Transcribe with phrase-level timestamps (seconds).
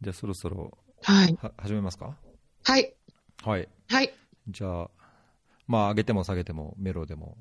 [0.00, 1.38] じゃあそろそろはい。
[1.40, 2.16] は始めますか？
[2.64, 2.94] はい。
[3.42, 3.68] はい。
[3.88, 4.14] はい。
[4.48, 4.90] じゃあ、
[5.66, 7.36] まあ上げても下げてもメロでも、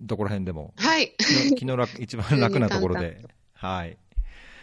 [0.00, 1.14] どこら辺でも、はい。
[1.18, 3.98] 昨日楽一番楽なところで、 はい。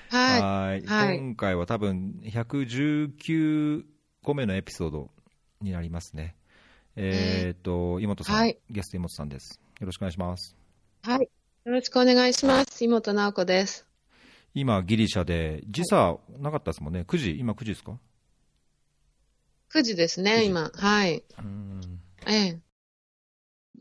[0.09, 0.41] はい。
[0.41, 3.83] はいはい今回は多分119
[4.23, 5.11] 個目のエピソード
[5.61, 6.35] になりますね。
[6.95, 9.59] えっ、と、妹さん、はいゲスト妹さんです。
[9.79, 10.55] よろしくお願いします。
[11.03, 11.29] はい。
[11.65, 12.83] よろしくお願いします。
[12.83, 13.85] 妹直子です。
[14.55, 17.01] 今、ギリシャで、時差なかったですもんね。
[17.05, 17.99] 9時今9時ですか
[19.73, 20.71] ？9時です9ね、時今。
[20.73, 21.23] はい。
[21.37, 21.81] うん。
[22.25, 22.59] ええ。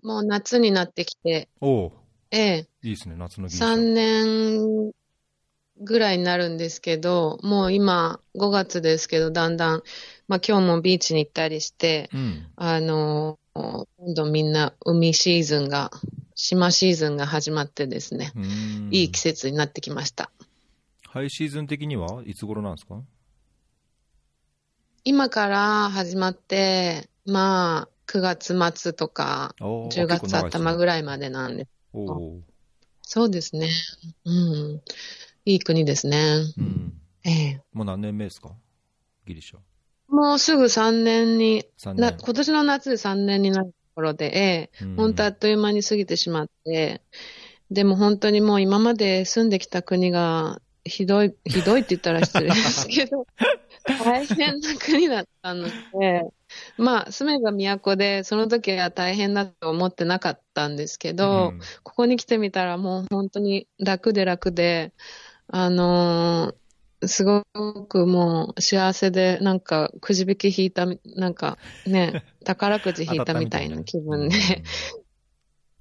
[0.03, 1.93] もう夏になってきて、おお
[2.33, 2.69] ええ。
[2.83, 3.75] いいですね、夏のギリシャ。
[3.75, 4.93] 3年
[5.81, 9.83] ぐらいになるんですけど、もう今5月ですけど、だんだん、
[10.27, 12.49] まあ今日もビーチに行ったりして、うん。
[12.57, 15.93] あの、今度みんな海シーズンが、
[16.35, 20.33] 島シーズンが始まってですね、うんいい季節になってきました。
[21.15, 23.01] ハイシーズン的にはいつ頃なんですか？
[25.05, 31.05] 今から始まって、まあ、9月末とか、おー10月頭ぐらい。
[31.05, 31.69] までなんで。
[31.93, 32.41] おお
[33.03, 33.69] そうですね。
[34.25, 34.83] うん。
[35.45, 36.19] いい国ですね。
[36.59, 36.95] うん。
[37.23, 37.61] ええ。
[37.73, 38.51] もう何年目ですか？
[39.25, 39.59] ギリシャ。
[40.09, 42.25] もうすぐ3年に、3な年。
[42.25, 44.85] 今年の夏で3年になるところで、ええ。
[44.85, 47.03] うん本当あっという間に過ぎてしまって、
[47.71, 53.27] でも本当にもう今まで住んできた国がひどい、ひどいって言ったら失礼ですけど、
[54.05, 55.69] 大変な国だったの
[55.99, 56.25] で、
[56.77, 61.61] まあ住めば都で、その時は大変だと思ってなかったんですけど、うん。
[61.83, 64.93] ここに来てみたらもう本当に楽で楽で、
[65.49, 66.65] あのー
[67.07, 67.45] すご
[67.89, 74.63] くもう幸せで、なんかくじ引き引いたみ、なんかね、 宝くじ引いたみたいな気分で、ええ、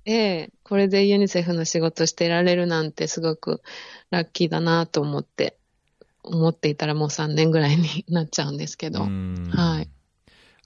[0.05, 3.61] これでユニセフの仕事してられるなんてすごく
[4.09, 5.57] ラッキーだなと思って、
[6.23, 9.03] 思っていたらもう3年ぐらいになっちゃうんですけど。
[9.03, 9.89] うんはい。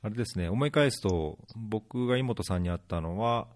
[0.01, 3.47] あれですね、思い返すと、僕が妹さんに会ったのは、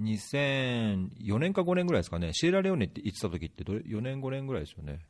[0.00, 5.00] 2004年か5年ぐらいですかね、シエラレオネって言ってた時ってどれ、4年、5年ぐらいですよね。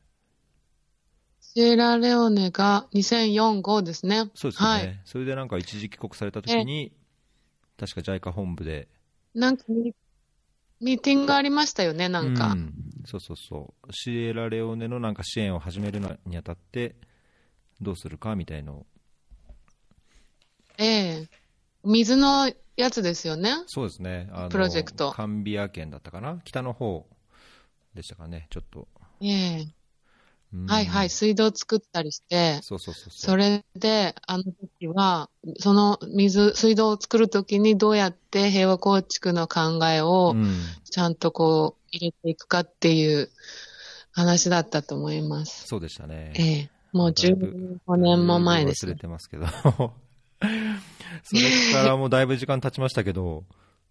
[1.41, 4.31] シエラレオネが2004、5ですね。
[4.33, 4.75] そうですよね。
[4.75, 5.01] はい。
[5.05, 6.91] それでなんか一時帰国された時に、
[7.77, 8.87] 確か JICA 本部で、
[9.35, 9.93] なんかミ、
[10.83, 12.47] ミーティングがありましたよね、なんか。
[12.47, 12.73] うん
[13.05, 16.95] そうそうそう、シエラレオネのなんか支援を始めるのにあたって、
[17.81, 18.85] どうするかみたいのを、
[20.77, 21.29] ええ。
[21.83, 23.51] 水のやつですよね。
[23.67, 25.11] そうですね、あのプロジェクト。
[25.11, 27.05] カンビア県だったかな、北の方
[27.93, 28.87] でしたかね、ちょっと。
[29.21, 29.59] ええ。
[29.59, 29.73] うん
[30.67, 40.55] はいはい、水道作ったりして、そうそうそうそれで、あの時は、その水、水道を作る時にどうやって平和構築の考えをうん
[40.89, 43.31] ちゃんとこう入れていくかっていう
[44.11, 45.67] 話だったと思います。
[45.67, 46.33] そうでしたね。
[46.37, 48.95] ええもうだいぶ15年も前です忘れ。
[48.95, 49.47] てますけど。
[51.23, 51.41] それ
[51.71, 53.45] からもうだいぶ時間経ちましたけど、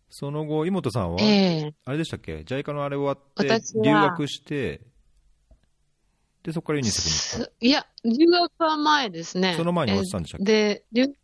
[0.09, 4.83] その後、妹さんは、 ええあれでしたっけ ?JICA のあれ終わって、留学して、
[6.43, 9.55] で、そこからユニセフに行っいや、留学は前ですね。
[9.57, 10.45] その前に終わってたんでしたっけ？
[10.45, 11.15] で、留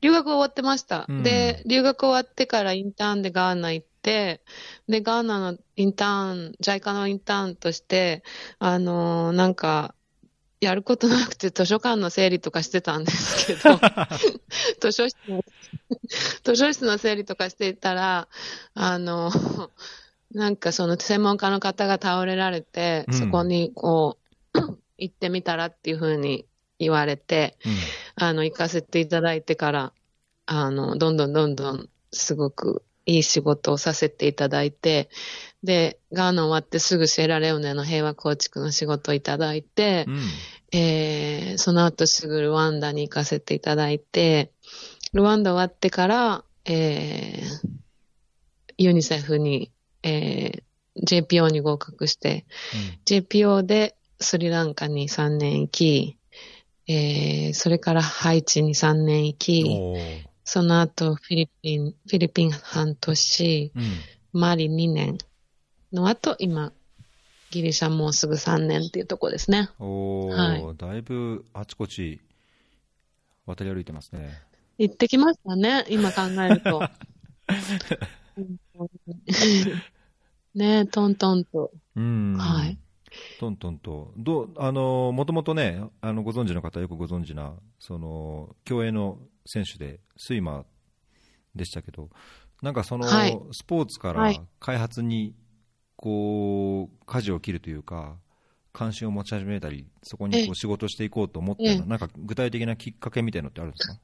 [0.00, 1.06] 留学終わってました。
[1.08, 1.22] うん。
[1.22, 4.42] で、留学終わってからインターンでガーナ行って、
[4.86, 8.22] で、ガーナのインターン、JICA のインターンとして、
[8.58, 9.94] あのーなんか、
[10.60, 13.78] やることなくて図書館の整理とかしてたんですけど、
[14.80, 15.42] 図書室の、
[16.44, 18.28] 図書室の整理とかしていたら、
[18.74, 19.30] あの、
[20.32, 23.14] なんかその専門家の方が倒れられて、うん。
[23.14, 24.23] そこにこう、
[24.98, 26.46] 行ってみたらっていうふうに
[26.78, 27.68] 言われて、て。
[27.68, 27.72] うん
[28.16, 29.92] あの、行かせていただいてから、
[30.46, 35.08] あの、どんどんどんどんすごくいい仕事をさせていただいて、
[35.62, 40.20] で、ガーナ終わってすぐシェラレオネの平和構築の仕事をいただいて、うん
[40.76, 44.52] えーその後すぐルワンダに行かせていただいて、
[45.12, 47.68] ルワンダ終わってから、えー
[48.76, 49.70] ユニセフに、
[50.02, 50.62] えー
[50.96, 52.44] JPO に合格して、
[53.04, 56.18] JPO でスリランカに3年行き、
[56.86, 63.82] えーそれからハイチに3年行うんき、その後フィリピン、フィリピン半年、うん
[64.36, 65.16] マリ2年
[65.92, 66.72] の後、今、
[67.52, 69.70] ギリシャもうすぐ3年っていうとこですね。
[69.78, 72.20] おーはだいぶあちこち
[73.46, 74.42] 渡り歩いてますね。
[74.76, 76.82] 行ってきましたね、今考えると。
[80.54, 81.70] ねえ、トントンと。
[81.94, 82.36] うん。
[82.36, 82.76] はい。
[83.38, 90.64] トントンと、どう、あの、もともとね、あの、ご存知の方よくご存知な、その、競泳の選手で、スイマー
[91.54, 92.10] でしたけど、
[92.62, 93.40] なんかその、はい。
[93.52, 94.40] スポーツからはい。
[94.60, 95.34] 開発に、
[95.96, 98.18] こう、舵を切るというか、
[98.72, 103.98] 関心を持ち始めたり、そこにこう仕事していこうと思ったような、なんか具体的なきっかけみたいなのってあるんですか？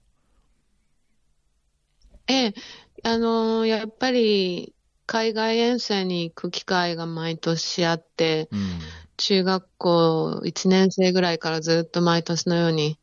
[2.29, 2.55] ええ、
[3.03, 4.75] あのーやっぱり、
[5.06, 9.00] 海外遠征に行く機会が毎年あって、うん。
[9.20, 12.99] 中学校1年生ぐらいからずっと毎年のように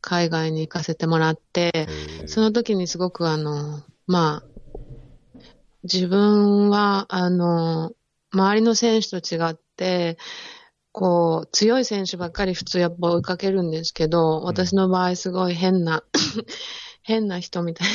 [0.00, 1.86] 海外に行かせてもらって、
[2.26, 4.48] その時にすごくあの、まあ、
[5.84, 7.92] 自分はあの、
[8.32, 10.18] 周りの選手と違って、
[10.90, 16.02] こう、強い選手ばっかり普通やっぱ追いかけるんですけど、私の場合すごい変な、
[17.02, 17.88] 変な人みたい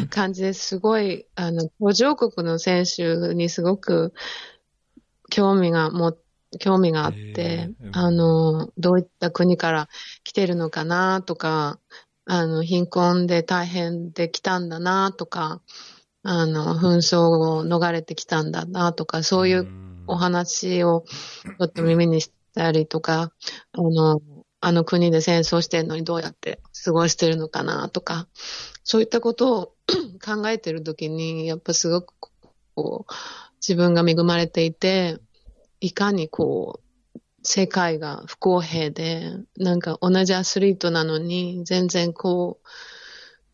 [0.00, 4.14] な感じですごい、あの、途上国の選手にすごく
[5.30, 6.16] 興味がも、
[6.58, 9.88] 興味があっへてー、あの、どういった国から
[10.24, 11.78] 来てるのかなとか、
[12.24, 15.60] あの、貧困で大変で来たんだなとか、
[16.22, 19.68] あの、紛争を逃れてきたんだなとか、そういう
[20.06, 21.04] お話を
[21.44, 23.32] ちょっと耳にしたりとか、
[23.72, 24.20] あの、
[24.60, 28.26] あの国で戦争してるのにどうやって過ごしてるのかなとか、
[28.82, 29.72] そういったことを
[30.24, 32.14] 考えてるときに、やっぱすごく
[32.74, 33.12] こう、
[33.60, 35.18] 自分が恵まれていて、
[35.80, 36.80] いかにこ
[37.14, 42.68] う、世界が不公平で、なんか同じアスリートなのに、全然こう、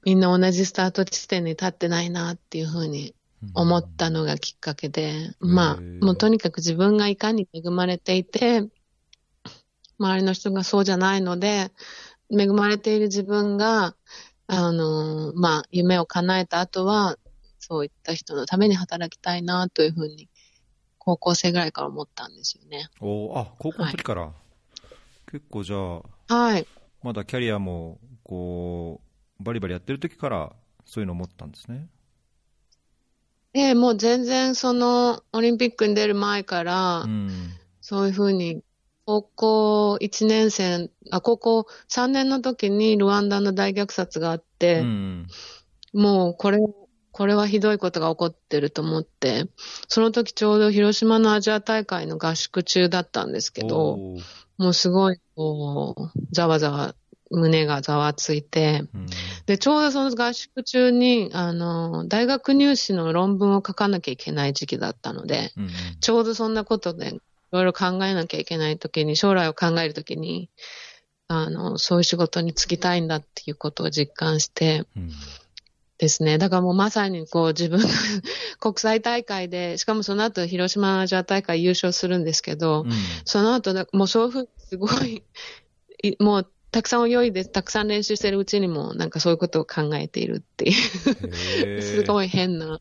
[0.04, 3.14] みんな同じスタート地点に立ってないなっていうふうに
[3.54, 8.68] 思ったのがきっかけで、まあ、もうとにかく自分がいかに恵まれていて、
[9.98, 11.70] 周りの人がそうじゃないので、
[12.30, 13.94] 恵まれている自分が、
[14.46, 17.16] あの、まあ、夢を叶えた後は、
[17.58, 20.28] そういった人のために働きたいなというふうに、
[21.04, 22.88] 高校生ぐらいから思ったんですよね。
[23.00, 24.32] おーあ、高校の時から？
[25.30, 26.66] 結構じゃあ、はい。
[27.02, 29.00] まだキャリアも、こ
[29.38, 30.52] う、バリバリやってる時から、
[30.86, 31.88] そういうのを思ったんですね？
[33.52, 37.28] ええもう全然その、オリンピックに出る前から、うん。
[37.80, 38.62] そういうふうに、
[39.06, 45.26] 高校1年生、あ、高校3年の時にルワンダの大虐殺があって、うん。
[45.92, 46.58] もうこれ、
[47.14, 49.46] これはひどいことが起こってると思って、
[49.86, 53.98] その時ちょうど広島のアジア大会の合宿中だったんですけど、
[54.58, 56.96] もうすごい、こう、ざわざわ、
[57.30, 59.06] 胸がざわついて、うん。
[59.46, 65.68] で、ちょうどその合宿中に、あの、大学入試の論文を書かなきゃいけない時期だったので、うん
[66.00, 67.20] ちょうどそんなことで、い
[67.52, 70.50] ろいろ考えなきゃいけないときに、将来を考えるときに、
[71.28, 75.10] あの、そういう仕事に就きたいんだっていうことを実感してうん
[75.98, 76.38] ですね。
[76.38, 77.88] だからもうまさにこう自分が
[78.58, 82.92] 国際大会で、しかもその後広島アジア大会優勝するんですけど、うん。
[83.24, 85.22] その後だ、もうそういうふうにすごい、
[86.02, 92.80] い もうたくさん泳いで、たくさん練習してるうちにも、なんかそういうことを考えているっていう、すごい変なア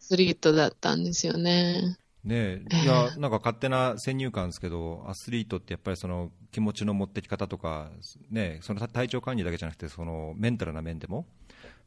[0.00, 1.98] スリートだったんですよね。
[2.24, 7.90] ねえ、いや、なんか勝手な先入観ですけど、アスリートってやっぱりその気持ちの持ってき方とか、
[8.30, 11.26] ねえ、その体調管理だけじゃなくて、そのメンタルな面でも、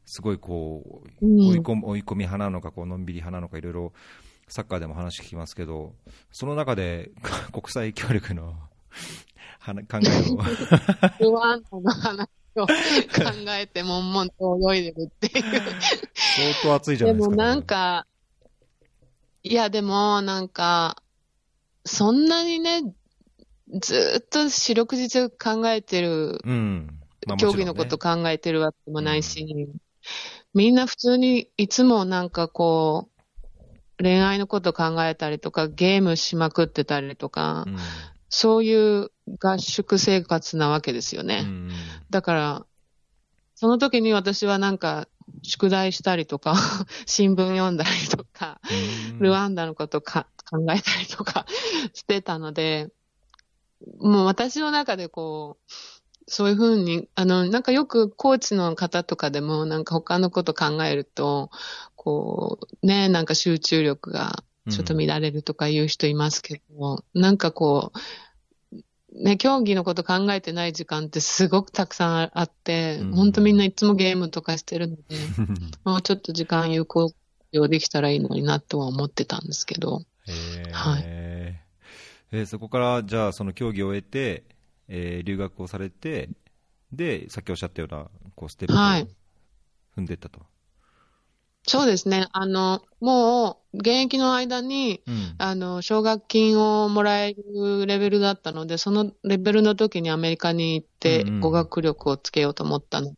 [0.06, 3.92] すごいこう、うん追い込み追い込み派なのか、こうのんびり派なのか、いろいろ
[4.48, 5.94] サッカーでも話聞きますけど、
[6.32, 7.10] その中で
[7.52, 8.54] 国際協力の
[9.58, 12.72] 話考えを、ルワンダの話を考
[13.48, 15.42] えて、悶々と泳いでるっていう。
[16.14, 17.30] 相当熱いじゃないですか。
[17.30, 18.06] でもなんか、
[19.42, 21.02] いやでもなんか、
[21.84, 22.94] そんなにね、
[23.80, 27.00] ずっと四六時中考えてる、うん。
[27.26, 29.68] まあね競技のこと考えてるわけでもないし、
[30.54, 37.76] みんな普通にいつもなんかこう、恋愛のこと考えたりとか、ゲームしまくってたりとか、うん
[38.28, 41.44] そういう合宿生活なわけですよね。
[41.44, 41.70] うん
[42.10, 42.66] だから、
[43.54, 45.08] その時に私はなんか、
[45.42, 46.54] 宿題したりとか、
[47.06, 48.60] 新聞読んだりとか、
[49.10, 51.46] うんルワンダのことか考えたりとか
[51.94, 52.90] してたので、
[53.98, 55.72] もう私の中でこう、
[56.28, 61.50] そういうふうに、あの、なんかよくコーチの方とかでも、なんか他のこと考えると、
[61.94, 73.12] こう、ね、なんか集中力がちょっと乱れるとかいう人いますけど、なんかこう、ね、競技のこと考えてない時間ってすごくたくさんあって、うん。
[73.12, 75.02] 本当みんないつもゲームとかしてるので、
[75.84, 77.14] もうちょっと時間有効利
[77.52, 80.02] 用できたらいいのになとは思ってたんですけど。
[80.72, 81.02] はい。
[81.04, 81.66] えー
[82.44, 84.42] そこからじゃあその競技を終えて、
[84.88, 86.30] えー留学をされて
[86.92, 89.08] でさっきおっしゃったようなこうステップをはい。
[89.96, 90.46] 踏んでいったと、
[91.68, 92.26] そうですね。
[92.32, 95.34] あの、もう、現役の間に、うん。
[95.38, 101.40] あの、奨学金をもらえるレベルだったので、そのレベルの時にアメリカに行ってうんうん。
[101.40, 103.16] 語学力をつけようと思ったので、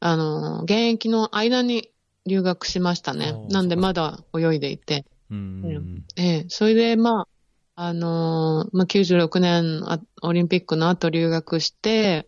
[0.00, 1.92] あの、現役の間に
[2.26, 3.40] 留学しましたね。
[3.48, 5.04] なんでまだ泳いでいて。
[5.30, 6.04] うん。
[6.16, 7.28] ええ、それでまあ、
[7.78, 12.26] あのーまあ、96年あオリンピックの後留学して、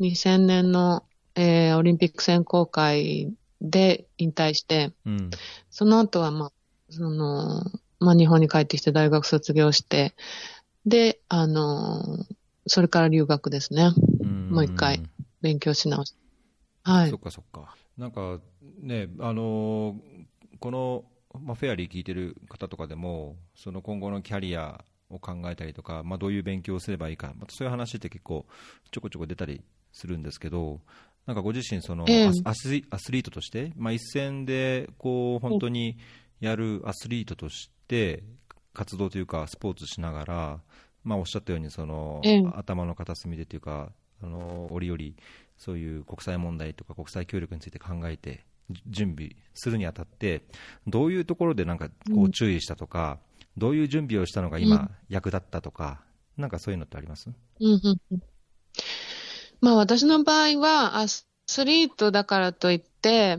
[0.00, 1.04] 2000年の、
[1.34, 3.30] えーオリンピック選考会
[3.60, 5.30] で引退して、うん。
[5.70, 6.52] その後は、まあ、
[6.88, 7.64] その、
[8.00, 10.14] まあ、日本に帰ってきて大学卒業して、
[10.86, 12.34] で、あのー
[12.70, 13.92] それから留学ですね。
[14.20, 15.02] うんもう一回
[15.42, 16.18] 勉強し直して。
[16.82, 17.20] はいそっ。
[17.20, 17.74] かそっか。
[17.98, 18.40] なんか
[18.80, 19.98] ね、あのー
[20.60, 21.04] この、
[21.42, 28.46] まあ、フェアリー聞いてる方とかでも、その今後のキャリアを考えたりとか、まあ、どういう勉強をすればいいか、またそういう話って結構
[28.90, 30.80] ちょこちょこ出たりするんですけど、
[31.26, 32.30] なんかご自身その、ええ。
[32.44, 35.98] アスリアスリートとして、まあ、一戦でこう本当に
[36.40, 38.22] やるアスリートとして
[38.72, 40.60] 活動というかスポーツしながら、
[41.04, 42.44] まあ、おっしゃったようにその、ええ。
[42.54, 43.92] 頭の片隅でというか
[44.22, 44.98] あの折々
[45.58, 48.40] そういう国際問題とか国際協力について考えてじ
[48.86, 50.42] 準備するにあたって
[50.86, 53.18] どういうところでなんかこう注意したとか、
[53.56, 56.00] どういう準備をしたのが今役立ったとか、
[56.36, 57.28] なんかそういうのってあります？
[57.28, 57.32] う
[57.64, 58.22] んうんうん。
[59.60, 61.26] まあ私の場合はアス
[61.64, 63.38] リートだからといって、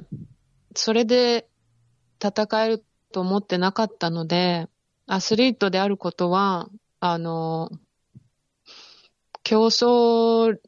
[0.75, 1.47] それで
[2.23, 4.67] 戦えると思ってなかったので、
[5.07, 6.69] アスリートであることは、
[6.99, 7.71] あの、
[9.43, 10.59] 競争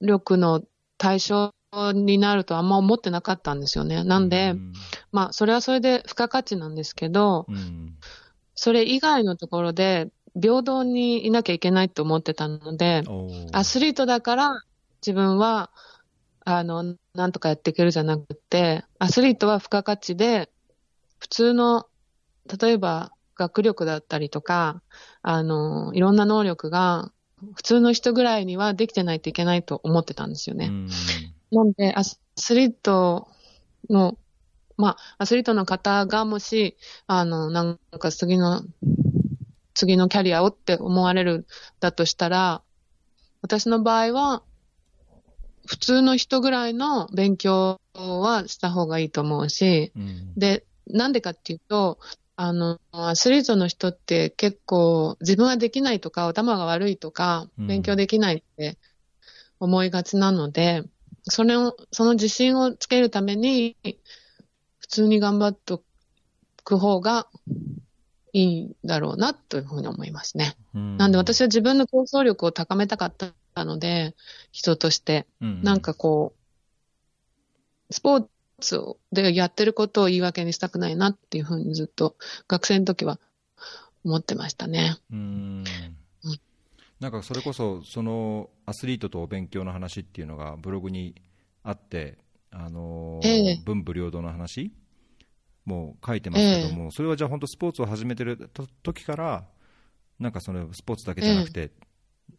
[0.00, 0.62] 力の
[0.98, 1.54] 対象
[1.92, 4.04] になるとあんま思ってなかったんですよね。
[4.04, 4.72] なんで、うん
[5.10, 7.96] まあそれはそれで付加価値なんですけど、うん
[8.54, 10.10] それ以外のところで
[10.40, 13.02] 平等にいなきゃいけないと思ってたので、
[13.52, 14.62] アスリートだから
[15.00, 15.70] 自分は、
[16.44, 20.50] あの、なんとかやっていけるじゃなくて、アスリートは付加価値で、
[21.18, 21.86] 普通の、
[22.60, 24.82] 例えば学力だったりとか、
[25.22, 27.10] あの、いろんな能力が、
[27.54, 30.70] 普通の人ぐらいにはできてないといけないと思ってたんですよね。
[31.52, 32.18] うんなんで、アス
[32.54, 33.28] リート
[33.90, 34.18] の、
[34.76, 38.62] まあ、アスリートの方がもし、あの、なんか次の、
[39.74, 41.46] 次のキャリアをって思われる
[41.78, 42.62] だとしたら、
[43.42, 44.42] 私の場合は、
[45.66, 50.34] 普通の人ぐらいの勉強はした方がいいと思うし、うん。
[50.36, 51.98] で、なんでかっていうと、
[52.34, 57.66] あの、アスリートの人って結構自分はできないとか、頭が悪いとか、うん。
[57.66, 58.78] 勉強できないって
[59.60, 60.82] 思いがちなので、
[61.24, 63.76] それを、その自信をつけるために、
[64.78, 65.82] 普通に頑張っと
[66.64, 67.28] く方が
[68.32, 70.56] いいんだろうな、というふうに思いますね。
[70.74, 73.14] うんなんで私は自分の競争力を高めたかっ
[73.54, 74.14] たので、
[74.50, 75.26] 人として。
[75.40, 76.34] うんなんかこ
[77.90, 78.26] う、スポー
[78.60, 78.80] ツ
[79.12, 82.16] でやってることを言い訳にしたくないなっていうふうにずっと
[82.48, 83.18] 学生の時は
[84.04, 84.96] 思ってましたね。
[85.10, 85.64] うんうん
[87.02, 91.16] なんかそれこそそのアスリートとお勉強の話っていうのがブログに
[91.64, 92.16] あって、
[92.52, 93.62] あのーええ。
[93.64, 94.72] 文武両道の話
[95.64, 99.44] も書いてますけども、それはじゃあ本当スポーツを始めてると時から
[100.20, 101.72] なんかそのスポーツだけじゃなくて、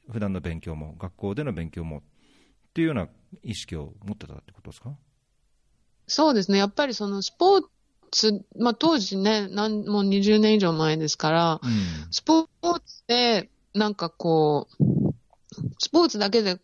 [0.10, 2.02] 普段の勉強も学校での勉強もっ
[2.74, 3.10] ていうような
[3.44, 4.96] 意識を持ってたってことですか？
[6.08, 6.58] そうですね。
[6.58, 7.62] やっぱりそのスポー
[8.12, 12.08] ツ、まあ当時ね、なんもう20年以上前ですから、うん。
[12.12, 14.84] スポーツでなんかこう、
[15.80, 16.60] スポーツだけで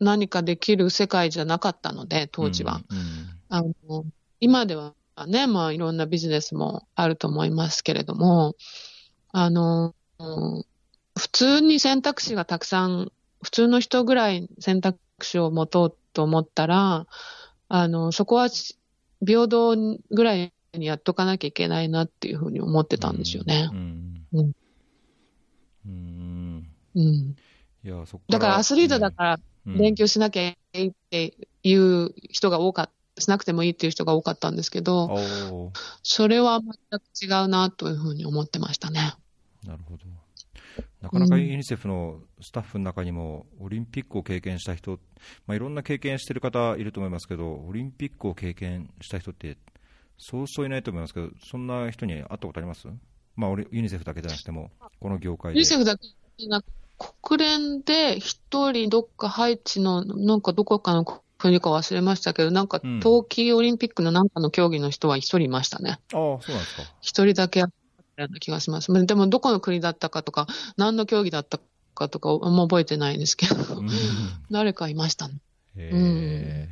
[0.00, 2.80] 何かできる世界じゃなかったので、当時は。
[2.88, 4.06] うんうんあの、
[4.40, 4.94] 今では
[5.26, 8.56] ね、まあいろんなビジネスもあると思いますけれども、
[9.30, 10.64] あの、うん
[11.18, 17.06] 普通に選択肢がたくさん、普通の人ぐらい選択肢を持とうと思ったら、
[17.68, 18.78] あの、そこはし
[19.24, 19.76] 平等
[20.10, 23.74] ぐらいにやっとかなきゃいけないなっていうふうに思ってたんですよねう。
[23.74, 24.52] んうん
[25.86, 26.41] うん
[26.94, 27.36] うん。
[27.84, 35.70] いやそっだからアスリートだからうん勉強しなきゃいいっていう人が多かった、しなくてもいいっていう人が多かったんですけど、
[36.02, 39.14] それは全く違うなというふうに思ってましたね。
[39.66, 40.04] なるほど。
[41.02, 44.98] なかなかユニセフのスタッフの中にも、オリンピックを経験した人、
[45.46, 49.58] まあ、いろんな経験してる方いると思いますけど、オリンピックを経験した人って、
[50.16, 52.88] そうそういないと思いますけど、そんな人に会ったことあります？
[53.36, 54.70] まあ、俺ユニセフだけじゃなくても、
[55.00, 55.58] この業界で。
[55.58, 56.06] ユニセフだけ
[56.38, 56.64] じゃなく
[57.22, 61.04] 国連で一人どっかハイチの、なんかどこかの
[61.38, 65.90] 国か忘れましたけど、なんかうん冬季オリンピックのなんかの競技の人は一人いましたね。
[65.90, 66.18] ああ、そ
[66.48, 66.82] うなんですか。
[67.00, 67.72] 一人だけあっ
[68.16, 68.92] たような気がします。
[69.06, 71.58] でもどこの国だったかとか、何の競技だった
[71.94, 73.88] かとか、あんま覚えてないんですけど、うん
[74.50, 75.34] 誰かいましたね。
[75.76, 76.68] へえ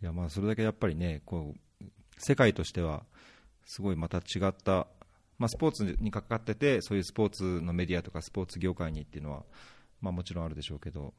[0.00, 1.84] いやまあそれだけやっぱりねこう
[2.18, 3.02] 世界としては
[3.64, 4.86] すごいまた違った、
[5.38, 9.44] まあ、スポーツに関わっててそういうスポーツのメディアとかスポーツ業界にっていうのは、
[10.00, 11.14] まあ、もちろんあるでしょうけど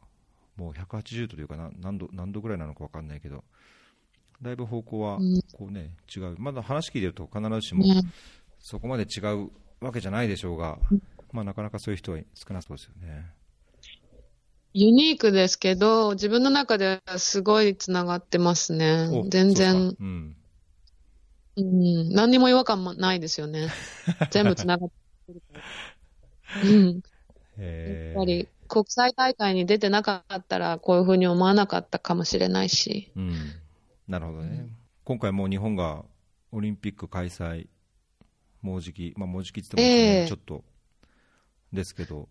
[0.58, 3.44] もう180度というかな何度何度ぐらいなのか分かんないけど
[4.42, 8.02] だいぶ方向はうんこう、ね違うまだ話聞いてると必ずしもね
[8.60, 9.50] そこまで違う
[9.80, 10.78] わけじゃないでしょうが
[11.32, 13.26] まあ、なかなかそういう人は少なそうですよね。
[14.74, 19.28] ユニークですけど、自分の中ではすごいつながってますねお。
[19.28, 20.36] 全然うん。
[21.58, 23.70] うん、何にも違和感もないですよね。
[24.32, 24.90] 全部つながっ
[25.28, 26.62] てるから。
[26.62, 27.02] うん。
[27.58, 33.12] えやっぱり国際大会に出てなかったらこういうふうに思わなかったかもしれないし。
[33.16, 33.34] うん、
[34.08, 34.70] なるほどね、
[35.04, 36.06] 今回もう日本が
[36.52, 37.68] オリンピック開催、
[38.62, 40.64] もうじき、まあ、もうじきって言ってもちょっと
[41.74, 42.30] ですけど、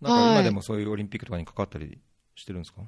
[0.00, 1.98] なんか今でもそういうオリンピックとかに関わったり
[2.34, 2.82] してるんですか、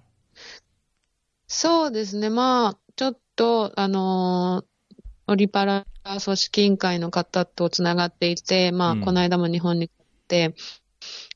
[1.47, 2.31] そうですね。
[2.31, 4.69] まあ、ちょっと、あのー
[5.31, 9.93] オリパラ組織委員会の方とつながっていて、まあ、うんこの間も日本に来
[10.27, 10.55] て、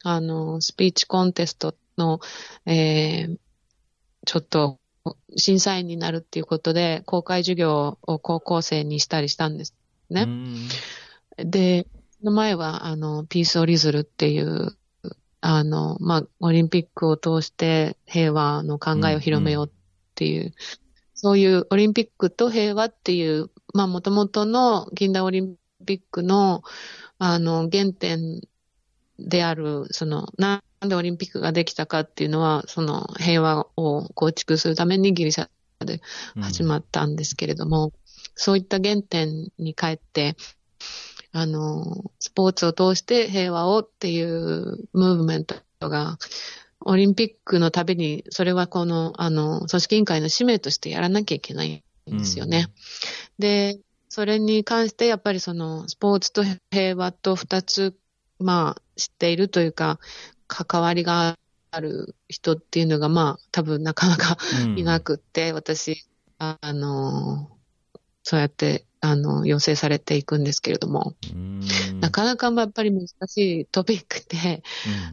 [0.02, 2.18] あのースピーチコンテストの、
[2.66, 3.36] えー
[4.26, 4.80] ちょっと、
[5.36, 9.74] 審査員になるっていうことで、公開授業を高校生にしたりしたんです
[10.10, 10.22] ね。
[10.22, 10.68] うん
[11.36, 11.86] で、
[12.18, 14.76] その前は、あの、ピースオリズルっていう、
[15.40, 19.70] あの、まあ、オリンピックを通して平和の考えを広めようっ
[20.16, 20.54] ていう、
[21.14, 26.62] そういうオリンピックと平和っていう、まあ、もともとの近代オリンピックの、
[27.18, 28.40] あの、原点
[29.18, 35.48] である、その、なんでオリンピックができたかっていうのは、その平和を構築するためにギリシャ
[35.84, 36.00] で
[36.40, 37.92] 始まったんですけれども、
[38.34, 40.36] そういった原点に帰って、
[41.32, 46.18] あの、スポーツを通して平和をっていうムーブメントが、
[46.84, 52.68] オリンピックのたびに、それはこの、あの、組織委員会の使命としてやらなきゃいけないんですよね。
[53.38, 57.96] で、それに関して、やっぱりその、スポーツと平和と二つ、
[58.38, 59.98] まあ、知っているというか、
[60.46, 61.38] 関わりが
[61.70, 64.78] ある人っていうのが、まあ、多分なかなかうん。
[64.78, 66.06] いなくって、私、
[66.38, 67.50] ああの、
[68.22, 71.60] そうやって、あの、要請されていくんですけれども、うん。
[72.00, 74.62] なかなかやっぱり難しいトピックで、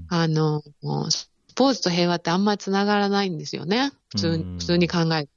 [0.09, 1.28] あの、もうス
[1.59, 3.91] ポーツと平和ってあんまりつながらないんですよね。
[4.11, 5.29] 普通普通に考えて。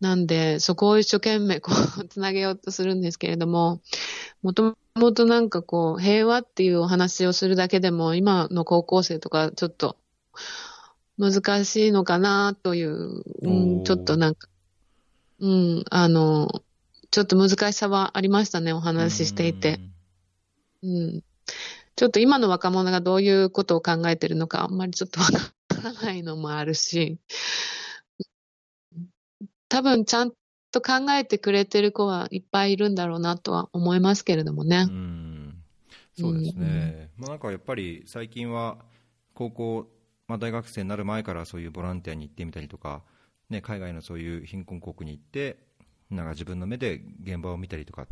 [0.00, 3.82] なんで、そこを一生懸命こう、つなげようとするんですけれども、
[4.40, 9.98] もともとなんかこう、平和っていうお話をするだけでも、今の高校生とかちょっと
[11.18, 14.48] 難しいのかなという、うおん、ーちょっとなんか、
[15.40, 16.48] うん、あの、
[17.10, 19.78] ちょっと難しさはありましたね、お話ししていて。。
[20.82, 21.22] うん。
[21.96, 27.18] ちょっと今の若者がどういうことを考えてるのか、あんまりちょっとわからないのもあるし、
[29.68, 30.32] 多分ちゃん
[30.70, 34.86] と考えてくれてる子はいっぱいいるんだろうなとは思いますけれどもね。
[34.88, 34.92] う。
[34.92, 35.26] ん。
[36.18, 38.78] そうですね、まあ、なんかやっぱり最近は
[39.34, 39.86] 高校、
[40.28, 43.02] まあ、大学生になる前からそういうボランティアに行ってみたりとか、
[43.50, 45.58] ね、海外のそういう貧困国に行って
[46.10, 48.06] なんか自分の目で現場を見たりとかっ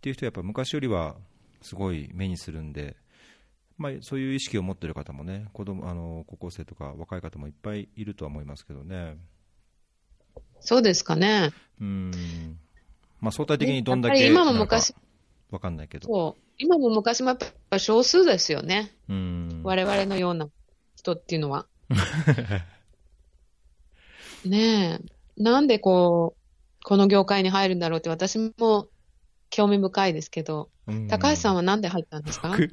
[0.00, 1.16] ていう人はやっぱ昔よりは
[1.62, 2.96] すごい目にするんで、
[3.82, 9.16] まあ、そういう意識を持ってる方もね子供あの高校生とか若い方もいっぱいいるとは思いますけどね。
[10.60, 11.50] そうですかね。
[11.80, 12.12] うん
[13.20, 14.94] まあ、相対的にどんだけ今も昔、
[15.50, 16.42] わかんないけど、そう。
[16.58, 18.92] 今も昔もやっぱ少数ですよね。
[19.08, 20.48] うん我々のような
[20.94, 21.66] 人っていうのは。
[24.44, 25.42] ねえ。
[25.42, 26.38] なんでこう、
[26.84, 28.86] この業界に入るんだろうって私も
[29.52, 31.06] 興味深いですけど、うん。
[31.08, 32.48] 高橋さんはなんで入ったんですか？
[32.48, 32.64] 僕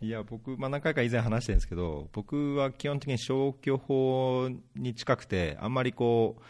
[0.00, 6.42] いや僕、まあ、何回か以前話してるんですけど僕は基本的に消去法に近くてあんまりこう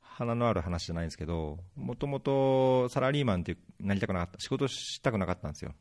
[0.00, 5.74] 鼻のある話じゃないんですけどもともとサラリーマンってなりたくなかった仕事したくなかったんですよ。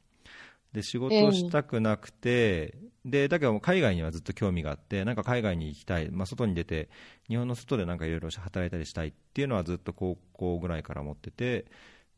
[0.74, 6.90] で仕事したくなくて、でだけど海外にはずっと興味があってなんか海外に行きたい、まあ、外に出て
[7.30, 11.66] 日本の外でなんかいろいろ働いたりしたいっていうのはずっと高校ぐらいから思ってて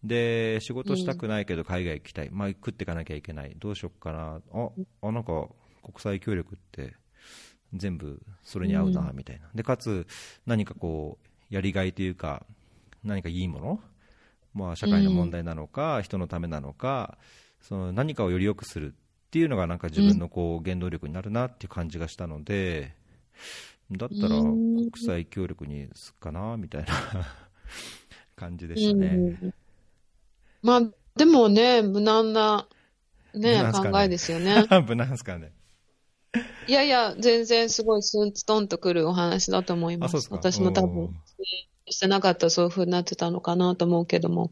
[0.03, 3.55] で仕事したくないけど海外行きたい、まあ、食っていかなきゃいけない。
[3.57, 4.41] どうしよっかな。
[4.53, 4.69] あ
[5.01, 5.47] あなんか
[5.83, 6.93] 国際協力って
[7.73, 10.07] 全部それに合うなみたいな、でかつ
[10.45, 12.45] 何かこうやりがいというか
[13.03, 13.79] 何かいいもの、
[14.53, 17.17] まあ、社会の問題なのか、人のためなのか
[17.61, 22.95] その何かをより良くするっていうのがなんか自分のこう原動力になるなっていう感じがしたので、
[23.91, 26.87] だったら国際協力にすっかなみたいな
[28.35, 29.53] 感じでしたね。
[30.63, 30.81] うんまあ、
[31.15, 32.67] でもね、無難な、
[33.33, 34.65] ね、無難っすかね考えですよね。
[34.87, 35.51] 無難ですかね。
[36.67, 40.09] いやいや、全然すごいスンツトンとくるお話だと思います。
[40.09, 41.11] あそうですか私も多お分ー、
[41.91, 44.51] してなかったらそういう風になってたのかなと思うけども。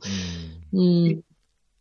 [0.74, 1.22] うんうん。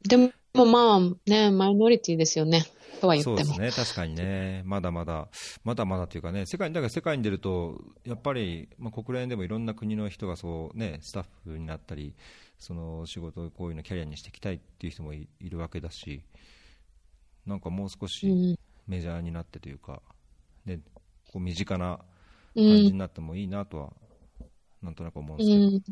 [0.06, 0.30] でも
[0.66, 2.64] まあね、マイノリティですよね。
[3.00, 3.36] とは言っても。
[3.38, 5.28] そうですね、確かにね、まだまだ、
[5.64, 12.14] まだまだというかね、世界にだから世界に出ると、やっぱり、まあ、国連でもいろんな国の人がそう、ね、スタッフになったり、
[12.58, 16.22] その仕事をこういうのキャリアにしていきたいっていう人もいいるわけだし、
[17.46, 18.56] なんかもう少しうん。
[18.86, 20.00] メジャーになってというか、
[20.64, 20.80] ね、
[21.32, 22.00] こう身近な
[22.54, 22.98] う感じにん。
[22.98, 23.92] なってもいいなとは、
[24.82, 25.66] なんとなく思うんうですけど。
[25.78, 25.82] ん。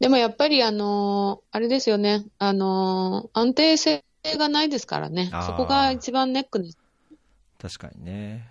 [0.00, 2.24] でもやっぱりあのーあれですよね。
[2.38, 6.78] あのー安定性がないですからねそこが一番ネックです。
[7.58, 8.46] 確かにね。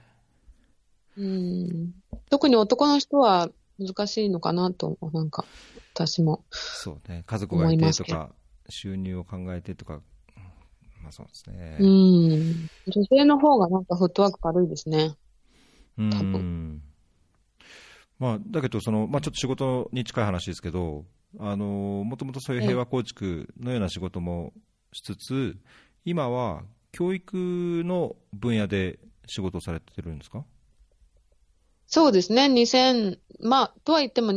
[1.17, 1.93] うん。
[2.29, 5.45] 特に男の人は難しいのかなと、なんか、
[5.95, 6.43] 私も。
[6.51, 7.23] そうね。
[7.25, 8.35] 家族がいてとか、
[8.67, 10.01] 収入を考えてとか、
[11.01, 11.77] まあそうですね。
[11.79, 12.67] うん。
[12.87, 15.15] 女性の方がなんかフットワーク軽いですね。
[15.97, 16.81] うん多分
[18.19, 21.05] まあ、だけどその、まあ、ちょっと仕事に近い話ですけど、
[21.39, 24.53] あのもともとそういう平和構築のような仕事も
[24.91, 25.57] しつつ、
[26.03, 30.43] 今は教育の分野で仕事をされてるんですか？
[31.87, 32.47] そうですね。
[32.47, 34.31] 2000、まあ、とは言っても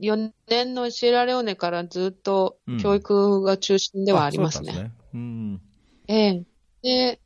[0.00, 4.72] 2004年のシエラレオネからずっと教育が中心ではありますね。
[4.72, 5.10] そうだったんですね。
[5.14, 5.60] うん
[6.06, 6.44] ええ。
[6.82, 7.20] で、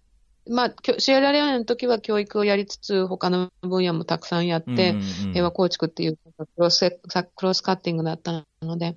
[0.50, 4.86] まあ、シエラレオネの時は教育をやりつつ、他の分野もたくさんやって、うんうん
[5.26, 6.20] うん平和構築っていうク
[6.56, 6.98] ロス
[7.36, 8.96] クロスカッティングだったので、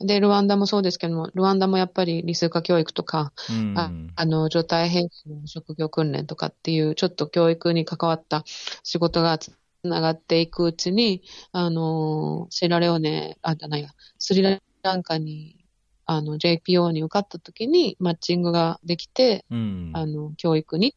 [0.00, 8.44] で、ルワンダもそうですけども、ルワンダもやっぱり理数化教育とか、うんああの、状態兵士の職業訓練とかっていう、ちょっと教育に関わった
[8.82, 9.38] 仕事が
[9.86, 11.22] つながっていくうちに、
[11.52, 14.60] あの、シェラレオネ、あ、じゃないや、スリラ
[14.96, 15.64] ンカに、
[16.04, 19.90] あの、JPO に受かった時にマッチングができて、うん。
[19.94, 20.94] あの、教育に、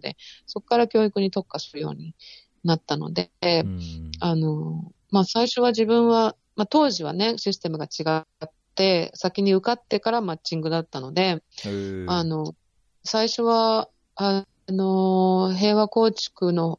[0.00, 2.14] で、そこから教育に特化するように
[2.64, 4.10] なったので、うん。
[4.20, 11.42] あの、まあ、最初は自分は、まあ、当時はね、システムが違って、先に受かってからマッチングだったので、
[12.08, 12.54] あの、
[13.04, 16.78] 最初は、あの、平和構築の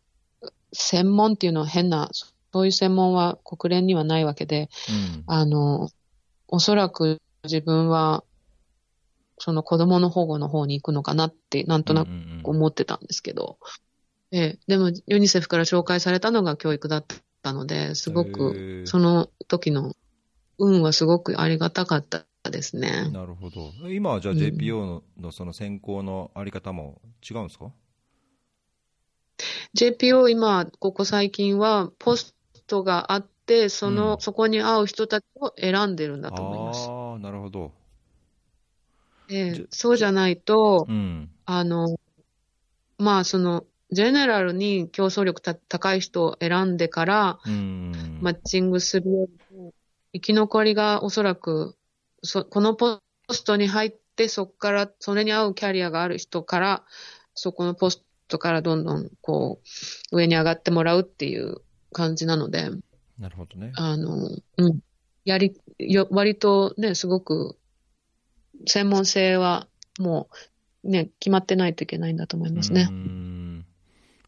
[0.74, 5.24] 専門っていうのは変な、そういう専門は国連にはないわけで、うん。
[5.28, 5.90] あの、
[6.48, 8.24] おそらく自分は、
[9.40, 12.42] その子供の保護の方に行くのかなって、なんとなくうんうんうん。
[12.44, 13.58] 思ってたんですけど、
[14.32, 17.06] ええ、でもユニセフから紹介されたのが教育だっ
[17.42, 19.94] たので、すごへく、ーその時の
[20.58, 23.10] 運はすごくありがたかったですね。
[23.12, 23.72] なるほど。
[23.90, 24.40] 今はじゃあうん。
[24.40, 27.72] JPO の,、のその選考のあり方も違うんですか？
[29.76, 32.36] JPO 今、ここ最近はポス
[32.68, 36.88] トがあって、その、うんそこに合う人たちを選んでるんだと思います。
[36.90, 37.72] ああ、なるほど。
[39.30, 41.30] ええそうじゃないと、うん。
[41.46, 41.98] ああの、
[42.98, 48.20] まあ、その、ジェネラルに競争力た高い人を選んでから、うん。
[48.22, 49.74] マッチングするよりも、
[50.14, 51.76] 生き残りがおそらく、
[52.22, 53.00] そこのポ
[53.32, 56.86] ストに入って、そこから、それに合うキャリアがある人から、
[57.34, 59.62] そこのポストからどんどん、こ
[60.12, 61.58] う、上に上がってもらうっていう
[61.92, 62.70] 感じなので、
[63.20, 63.72] なるほどね。
[63.76, 64.80] あの、うん。
[65.24, 67.58] やり、よ、割とね、すごく、
[68.66, 69.68] 専門性は
[70.00, 70.30] も
[70.84, 72.94] う、ね、決まってないといけないんだと思いますねう。
[72.94, 73.66] ん。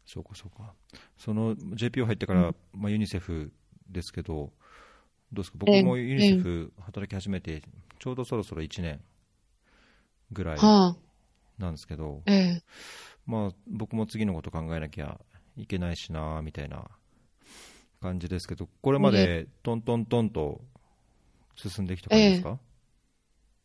[0.06, 0.72] そうか、そうか。
[1.18, 3.52] その JPO 入ってから、まあ、ユニセフ
[3.90, 4.52] ですけど、ど
[5.32, 7.62] うですか、僕もええユニセフ働き始めて、
[7.98, 9.00] ちょうどそろそろ1年
[10.32, 10.96] ぐらいはあ、
[11.58, 12.62] なんですけど、ええ。
[13.26, 15.18] まあ、僕も次のこと考えなきゃ
[15.56, 16.84] いけないしな、みたいな
[18.00, 20.60] 感じですけど、これまでトントントンと
[21.56, 22.58] 進んできた感じですか、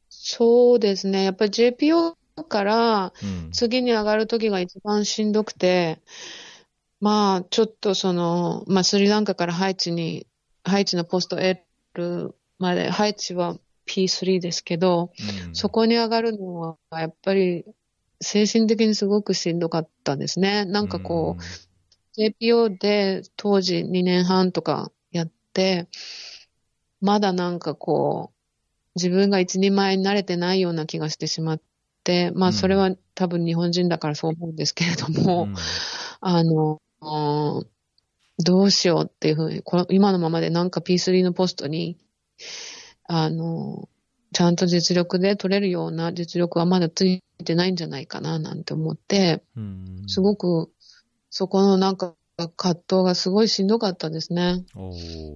[0.10, 1.24] そうですね。
[1.24, 2.16] やっぱり JPO
[2.48, 3.52] からうん。
[3.52, 6.00] 次に上がるときが一番しんどくて、
[7.00, 10.28] まあ、ちょっとその、まあ、スリランカからハイチに、
[10.64, 11.58] ハイチのポストを得
[11.96, 15.12] るまで、ハイチは P3 ですけど、
[15.48, 17.66] うんそこに上がるのは、やっぱり、
[18.22, 20.66] 精神的にすごくしんどかったですね。
[20.66, 25.88] なんかこう、JPO で当時2年半とかやって、
[27.02, 28.38] まだなんかこう、
[28.96, 31.62] 自分が一人前に慣れてないような気がしてしまっ
[32.04, 32.54] て、まうん。
[32.54, 35.24] あそれは多分日本人だからそう思うんですけれどうん。
[35.24, 35.50] も、
[36.20, 37.68] あの、うん
[38.44, 41.98] どうしようっていうふうに、この今のままでなんか P3 のポストに、
[43.08, 43.88] あの、
[44.34, 50.72] ちゃんと実力で取れるような実力はまだついてないんじゃないかななんて思って、うんすごく、
[51.30, 52.16] そこのなんか
[52.58, 54.66] 葛藤がすごいしんどかったですね。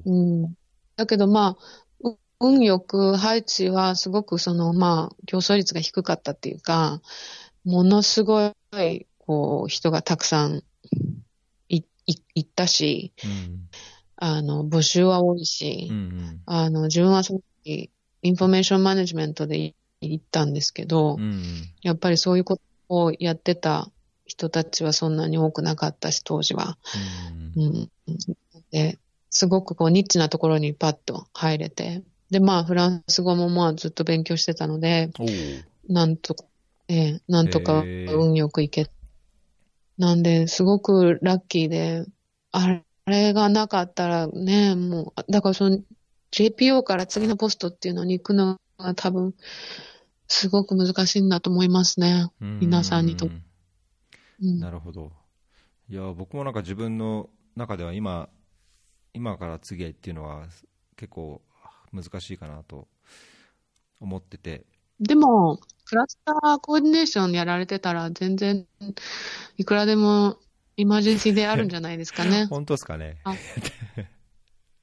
[0.06, 0.54] うん。
[0.96, 7.02] だけどまあ、う運よく、ハイチはすごくその、まあ、競争率が低かったっていうか、
[7.64, 10.64] ものすごい、こう、人がたくさん
[11.70, 11.86] 行
[12.40, 13.70] ったし、うん
[14.18, 21.44] あの、募集は多いし、うんうんあの、自分はその時、 information management で行ったんですけど、うん
[21.82, 23.90] やっぱりそういうことをやってた
[24.26, 26.78] 人たちはそんなに多くなかったし、当時は。
[27.56, 28.36] うんうん。
[28.72, 28.98] で、
[29.30, 35.12] すごくこうニッチなところにパッと入れて、で、まあ、フランス語もまあずっと勉強してたので、
[35.88, 36.46] なんとか
[36.88, 38.90] ええなんとか運よく行け。
[39.98, 42.06] なんで、すごくラッキーで、
[42.52, 45.80] あれあれがなかったらね、もう、だからその
[46.32, 49.34] JPO から次のポストっていうのに行くのが多分、
[50.28, 52.30] すごく難しいんだと思いますね。
[52.40, 53.32] 皆さんにとうう
[54.46, 55.12] んなるほど。
[55.88, 58.30] いや、僕もなんか自分の中では今、
[59.14, 60.48] 今から次へっていうのは
[60.98, 61.42] 結構
[61.94, 62.88] 難しいかなと
[64.02, 64.66] 思ってて、
[65.00, 68.66] でも、クラスターコーディネーションやられてたら全然、
[69.58, 70.38] いくらでも
[70.78, 72.46] イマージェンシーであるんじゃないですかね。
[72.50, 73.18] 本当ですかね。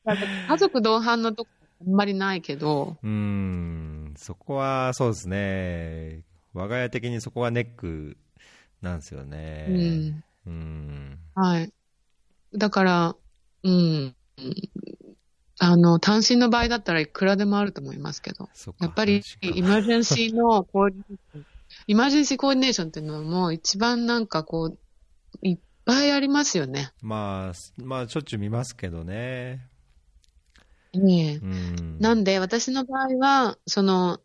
[0.04, 1.50] 家族同伴のとこ
[1.84, 6.22] あんまりないけど、うーん、そこはそうですね。
[6.54, 8.16] 我が家的にそこはネック
[8.80, 9.66] なんですよね。
[9.68, 10.22] うん。
[10.46, 11.18] うん。
[11.34, 11.72] はい。
[12.54, 13.16] だから、
[13.64, 14.14] うん。
[15.58, 18.48] あの、単身の場合だったらいくらでもあると思いますけど、
[18.80, 21.44] やっぱり emergency の coordination、
[21.86, 24.78] emergency coordination っていうのはもう一番なんかこう、
[25.42, 26.92] いっぱいありますよね。
[27.00, 29.68] まあ、まあ、しょっちゅう見ますけどね。
[30.94, 31.98] ねえうん。
[32.00, 34.20] なんで、私の場合は、その、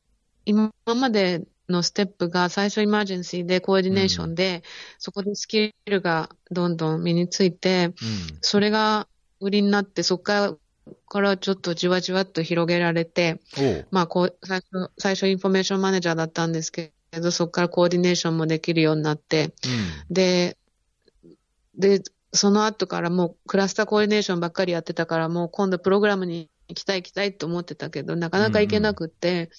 [0.46, 4.64] 今までのステップが最初 emergency で coordination で、
[4.98, 7.94] そこでスキルがどんどん身について、うん。
[8.42, 9.08] それが
[9.40, 10.56] 売りになって、そこから
[11.08, 13.40] からちょっとじわじわっと広げられて、
[13.92, 19.54] まあこう、最初、最初 information manager だったんですけど、そこから coordination もできるようになって、
[20.10, 20.58] で、
[21.78, 22.02] で、
[22.34, 29.50] その後からもう cluster coordination ばっかりやってたから、もう今度プログラムに行きたい行きたいと思ってたけど、なかなか行けなくって、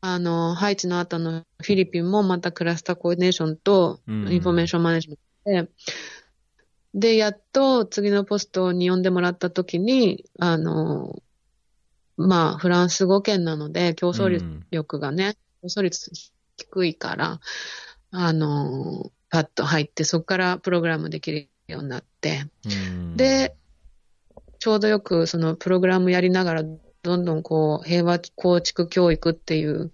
[0.00, 4.32] あの、ハイチの後のフィリピンもまた cluster coordination とうん。
[4.32, 5.68] information management
[6.94, 11.22] で、で、やっと次のポストに呼んでもらった時に、あの、
[12.16, 16.10] まあ、フランス語圏なので、競争うん力がね、競争率
[16.56, 17.40] 低いから、
[18.10, 23.16] あの、パッと入って、そこからプログラムできるようになって、うん。
[23.16, 23.54] で、
[24.58, 26.64] ちょうどよくそのプログラムやりながら、
[27.02, 29.92] どんどんこう、平和構築教育っていう、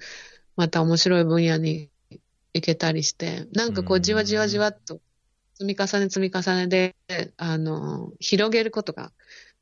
[0.57, 1.90] また面白い分野に
[2.55, 5.00] 行けたりして、なんかこううんじわじわじわっと、
[5.55, 6.94] 積み重ね積み重ねで、
[7.37, 9.12] あの、広げることが、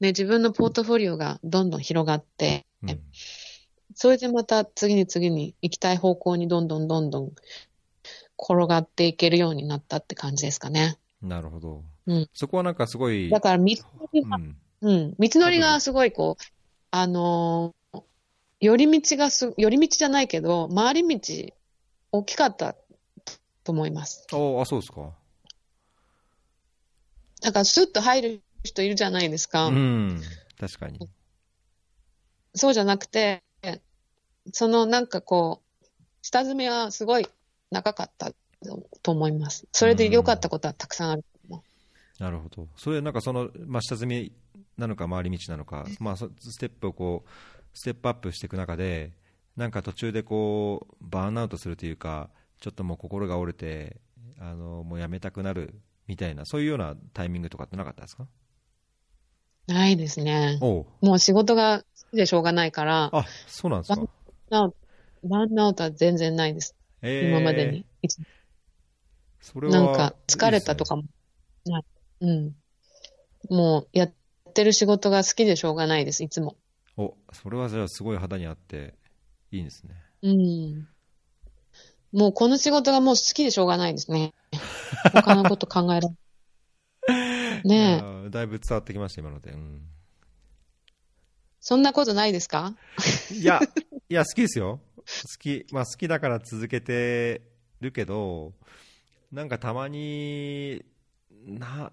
[0.01, 3.01] ね、自分のポートフォリオがどんどん広がって、うん
[3.95, 7.33] それでまた次に次に行きたい方向にどんどんどんどん
[8.43, 10.97] 転がっていけるようになったって感じですかね。
[11.21, 11.85] なるほど。
[12.07, 16.45] うんそこはなんかすごい、だから、道のりが、うんうん、道のりがすごいこう、
[16.91, 18.03] あのー
[18.63, 21.53] 寄り道がす、寄り道じゃないけど、回り道、
[22.13, 22.77] 大きかった
[23.65, 24.25] と思います。
[24.33, 25.11] おあ、そうですか。
[27.41, 29.67] だから、スッと入る人いるじゃないですか。
[29.67, 30.23] うん。
[30.61, 31.11] 確かに。
[32.55, 33.43] そうじゃなくて、
[34.53, 35.87] そのなんかこう、
[36.23, 37.27] 下積みはすごい
[37.73, 38.31] 長かった
[39.03, 39.67] と思います。
[39.73, 41.25] それで良かったことはたくさんある。
[42.19, 42.69] なるほど。
[42.77, 44.33] それなんかその、まあ、下積み
[44.77, 47.29] なのか回り道なのか、まあ、そステップをこう、
[47.75, 49.13] ステップアップしていく中で、
[49.57, 54.01] なんか途中でこう、バーンアウトするというか、ちょっともう心が折れて、
[54.39, 55.75] あの、もうやめたくなる
[56.07, 58.27] みたいな、そういうようなタイミングとかってなかったですか？
[59.67, 60.59] ないですね。
[60.61, 64.03] もう仕事がでしょうがないから、あ、そうなんですか。
[64.51, 64.73] な
[65.25, 66.75] バーンアウトは全然ないです。
[67.01, 67.87] えー今までに。
[69.41, 71.05] それはなんか疲れたとかも
[71.65, 71.85] ない。
[72.23, 72.57] うん。
[73.51, 74.13] もうやっ
[74.55, 76.57] てる仕事が好きでしょうがないです、いつも。
[76.97, 78.95] お、それはじゃあすごい肌にあって、
[79.51, 79.95] いいんですね。
[80.23, 80.89] うん。
[82.13, 84.33] もうこの仕事がもう好きでしょうがないですね。
[85.13, 86.15] 他のこと考えられな
[87.61, 87.65] い。
[87.65, 88.31] ねえ。
[88.31, 89.51] だいぶ伝わってきました、今ので。
[89.51, 89.89] うん
[91.65, 92.75] そんなことないですか？
[93.31, 93.61] いや、
[94.09, 94.81] いや、好きですよ。
[94.97, 95.05] 好
[95.39, 95.65] き。
[95.71, 97.43] まあ、好きだから続けて
[97.81, 98.53] るけど、
[99.31, 100.85] なんかたまに、
[101.47, 101.93] な、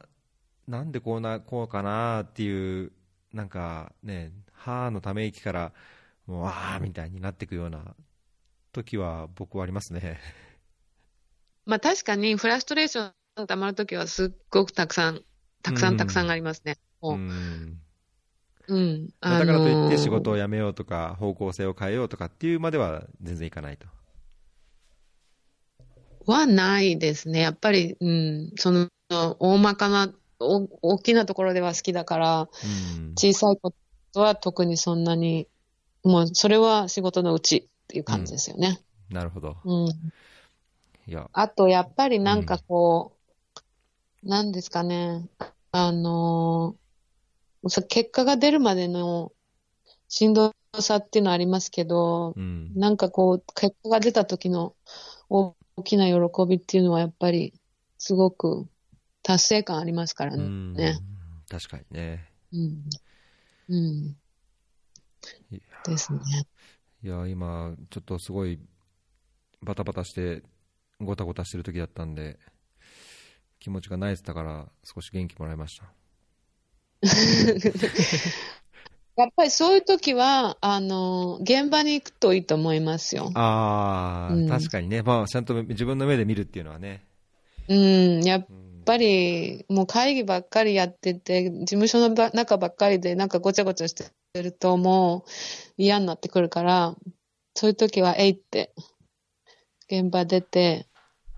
[0.69, 2.91] なんでこうな、こうかなっていう、
[3.33, 5.73] なんかね、歯のため息から、
[6.27, 7.95] もう、あーみたいになっていくような
[8.71, 10.19] 時は僕はありますね。
[11.65, 15.23] まあ確かにフラストレーション溜まるときはすっごくたくさん、
[15.63, 16.77] たくさうんんたくさんありますね。
[17.01, 17.15] う。
[17.15, 23.87] んだからといって仕事を辞めようとか、方向性を変えようとかっていうまでは全然いかないと。
[26.25, 27.41] はないですね。
[27.41, 28.89] やっぱり、うん、その、
[29.39, 32.45] 大まかな、お大きなところでは好きだから、う
[33.01, 33.11] ん。
[33.17, 33.73] 小さいこ
[34.13, 35.47] とは特にそんなに、
[36.03, 38.79] もうそれは仕事のうちっていう感じですよね。
[39.09, 39.57] なるほど。
[39.65, 39.87] うん。
[41.07, 43.17] いや、あと、やっぱりなんかこ
[44.23, 45.27] う、なんですかね、
[45.71, 46.75] あの
[47.87, 49.31] 結果が出るまでの
[50.07, 52.71] しんどさっていうのはありますけど、うん。
[52.75, 54.75] なんかこう、結果が出た時の
[55.29, 57.53] 大きな喜びっていうのはやっぱり
[57.97, 58.67] すごく
[59.23, 60.99] 達成感ありますからうんね。
[61.49, 62.31] 確かにね。
[62.53, 62.83] うん。
[63.69, 64.15] うん。
[65.83, 66.19] ですね。
[67.03, 68.59] いや、今、ちょっとすごい
[69.61, 70.43] バタバタして、
[70.99, 72.37] ごたごたしてる時だったんで、
[73.59, 75.85] 気持ちがナイスだから、少し元気もらいました。
[79.15, 83.31] やっぱりそういう時は、あの、現場に行くといいと思いますよ。
[83.35, 87.03] ああ、うん確かにね、まあ、ちゃんと自分の目で見るっていうのはね。
[87.67, 88.23] うん。
[88.23, 94.11] やっうんぱり、もう会議ばっかりやってて、事務所のば中ばっかりでなんかごちゃごちゃして
[94.41, 95.29] るともう
[95.77, 96.95] 嫌になってくるから、
[97.55, 98.73] そういう時は、えいって、
[99.91, 100.87] 現場出て、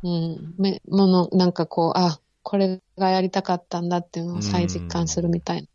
[0.03, 5.67] うん、め、もの、なんかこう、あ、これがやりたかったんだっていうのを再実感するみたい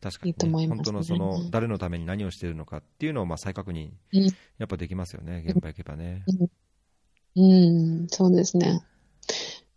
[0.00, 0.84] 確かに、いいと思いますね。
[0.84, 4.24] 本当のその、誰のために何をしているのかっていうのをまあ再確認、うん。
[4.24, 4.30] や
[4.64, 6.24] っぱできますよね、現場行けばね。
[7.36, 8.80] うん、そうですね。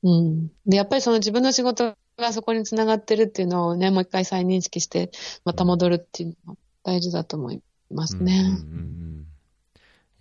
[0.04, 0.48] うん。
[0.66, 5.12] で、やっぱりその自分の仕事がそこにつながってるっていうのをね、もう一回再認識して、
[5.46, 8.34] また戻るっていうのが大事だと思いますね。
[8.40, 9.04] うんうんうんうん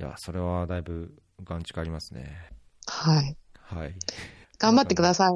[0.01, 1.15] いや、それはだいぶ
[1.45, 2.51] 眼蓄ありますね。
[2.87, 3.37] はい。
[3.55, 3.95] はい。
[4.59, 5.31] 頑張ってください。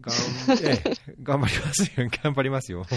[0.00, 0.16] がん、
[0.62, 2.08] ええ、頑張りますよ。
[2.22, 2.86] 頑張りますよ。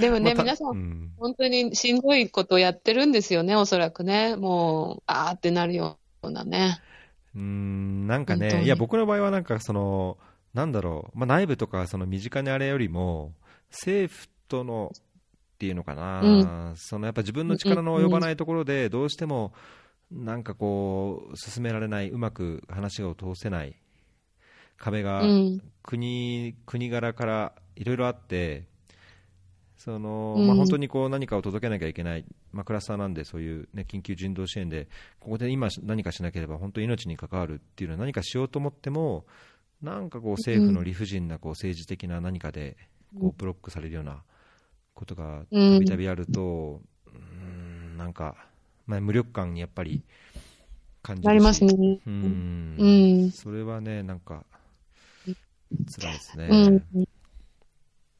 [0.00, 4.36] でもね、また皆さん、うん本当にしんどいことをやってるんですよね、おそらくね。
[4.36, 6.78] もう、あーってなるようなね。
[7.34, 10.18] うーん、なんかね、いや、僕の場合はなんかその、
[10.52, 13.32] なんだろう、まあ、内部とかその身近にあれよりも、
[13.70, 19.52] 政府とのっていうのかな、うそのやっぱ自分の力の及ばないところで、どうしても、
[20.12, 23.74] なんかこう、進められない、うまく話を通せない
[24.76, 25.60] 壁がうん。
[25.82, 28.64] 国、国柄からいろいろあって、
[29.76, 30.46] そのうん。
[30.46, 34.88] まあ、本当にこう何かを届けなきゃいけない、まあ、クラスターなんで、そういう、ね、緊急人道支援で、
[35.20, 39.26] ここで今何かしなければ、本当に命に関わるっていうのは、何かしようと思っても、
[39.82, 42.76] なんかこう政府の理不尽なこう政治的な何かで
[43.20, 44.22] こうブロックされるような
[44.94, 47.18] ことがたびたびあると、うー
[47.94, 48.36] んなんか、
[48.86, 50.02] まあ、無力感にやっぱり
[51.02, 52.00] 感じるりますね。
[52.06, 52.84] うんう
[53.26, 53.30] ん。
[53.30, 54.44] それはね、なんか、
[55.26, 56.48] 辛いですね。
[56.50, 57.00] う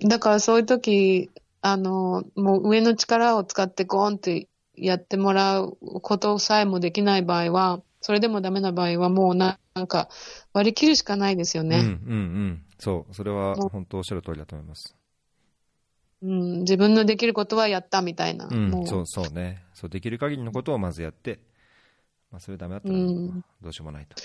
[0.04, 0.08] ん。
[0.08, 1.30] だからそういう時、
[1.66, 10.10] あの、もう上の力を使ってゴーンってやってもらうことさえもできない場合は、それでもダメな場合はもうななんか
[10.52, 11.78] 割り切るしかないですようん、うね。
[11.78, 12.62] ん、うん。
[12.78, 14.94] そう、それは本当おっしゃる通りだと思います。
[16.20, 18.46] うん、自分のできることはやったみたいな。
[18.46, 19.62] うんそう、そうね。
[19.72, 21.40] そう、できる限りのことをまずやって、
[22.30, 24.16] まあ、それダメだったら、うんどうしようもないと。
[24.16, 24.22] うん、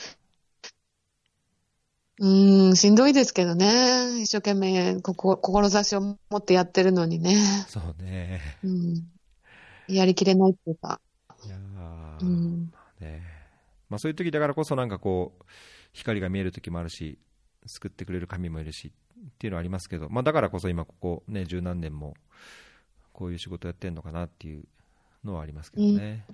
[2.19, 4.21] しんどいですけどね。
[4.21, 7.35] 一生懸命ここ、志を持ってやってるのにね。
[7.67, 8.41] そうね。
[8.63, 9.07] うん。
[9.87, 10.99] やりきれないっていうか。
[11.45, 12.73] いやーうん。
[12.99, 13.23] ね
[13.89, 15.43] まあ、そういう時だからこそなんかこう
[15.93, 17.17] 光が見える時もあるし
[17.65, 22.13] 救ってくれる神もいるしっていうのはありますけど、まあ、だからこそ今ここね十何年も
[23.13, 24.65] こういう仕事やってるのかなっていう
[25.23, 26.25] のはありますけどね、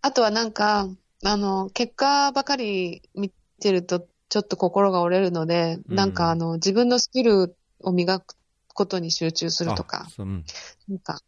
[0.00, 0.88] あとはなんか、
[1.24, 5.96] あの、結果ばかり見てると、ちょっと心が折れるので、うん。
[5.96, 8.36] なんかあの、自分のスキルを磨く
[8.74, 10.06] ことに集中するとか。
[10.18, 10.44] ううん。
[10.88, 11.20] なんか、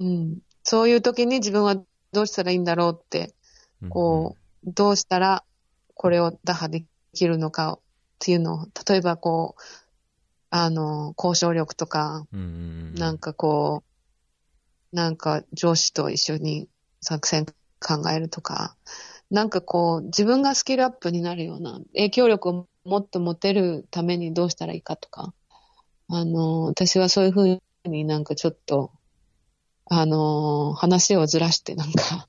[0.00, 0.38] うん。
[0.62, 1.76] そういう時に自分は
[2.12, 3.34] どうしたらいいんだろうって、
[3.82, 3.88] うん。
[3.88, 5.44] こう、どうしたら
[5.94, 6.84] これを打破で
[7.14, 7.80] きるのかっ
[8.18, 9.62] ていうのを、例えばこう、
[10.50, 12.48] あの、交渉力とか、うんうんう
[12.90, 12.94] ん。
[12.94, 13.82] なんかこ
[14.92, 16.68] う、なんか上司と一緒に
[17.00, 17.46] 作戦
[17.80, 18.76] 考えるとか、
[19.32, 25.32] なんかこう、自分がスキルアップになるような、影響力をもっと持てるためにどうしたらいいかとか、
[26.08, 28.92] あの、私はそういうふうになんかちょっと、
[29.86, 32.28] あの、話をずらしてなんか、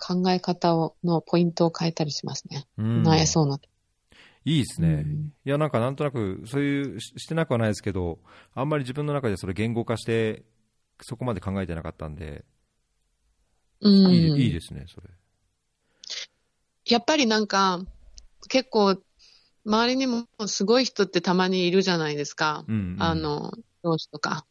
[0.00, 2.66] 考え方を、のポイントを変えたりしますね。
[2.78, 3.60] うん悩そうな。
[4.46, 8.18] いいですね、うんいやなんかなんとなくそういうししてなくはないですけど
[8.54, 10.42] あんまり自分の中でそれ言語化して
[11.02, 12.44] そこまで考えてなかったんで、
[13.80, 13.92] うん。
[14.14, 15.08] いいいいですねそれ
[16.88, 17.80] やっぱりなんか、
[18.48, 19.00] 結構、
[19.64, 22.64] 周りにもすごい人ってたまにいるじゃないですか。
[22.68, 23.52] うんうんあの、
[23.84, 24.46] 上司とか。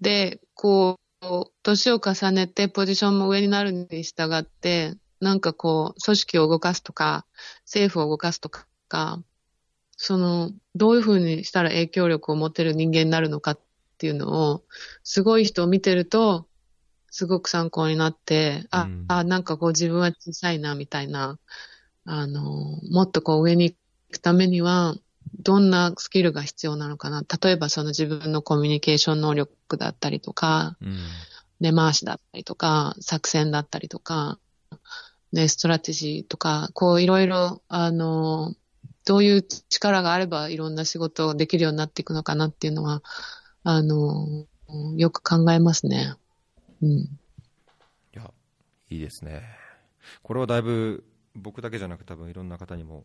[0.00, 7.26] で、こう、年を重ねてポジションも上になるに従って、なんかこう、組織を動かすとか、
[7.64, 9.22] 政府を動かすとか、
[9.96, 13.60] その、どういうふうにしたら影響力を持てる人間になるのかっ
[13.96, 14.62] ていうのを、
[15.02, 16.46] すごい人を見てると、
[17.10, 21.38] すごく参考になって、あ、うんあ、なんかこう自分は小さいな、みたいな、
[22.04, 23.76] あの、もっとこう上に行
[24.12, 24.94] くためには、
[25.40, 27.22] どんなスキルが必要なのかな。
[27.42, 30.96] 例えばその自分のコミュニケーション能力だったりとか、うん
[31.60, 34.38] 根回しだったりとか、作戦だったりとか、
[35.32, 38.54] ね、ストラテジーとか、こういろいろ、あの、
[39.04, 43.02] どういう力があればいろんな仕事をできるようになっていくのかなっていうのは、
[43.62, 44.46] あの、
[44.96, 46.14] よく考えますね。
[46.82, 46.90] うん。
[46.90, 47.08] い
[48.12, 48.30] や、
[48.90, 49.42] いいですね。
[50.22, 51.04] これはだいぶ
[51.34, 53.04] 僕だけじゃなく多分いろんな方にも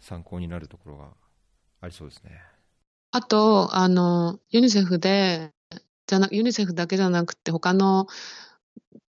[0.00, 1.08] 参考になるところが
[1.80, 2.42] ありそうですね。
[3.10, 5.52] あと、あの、ユニセフで、
[6.06, 8.06] じゃな、ユニセフだけじゃなくて他の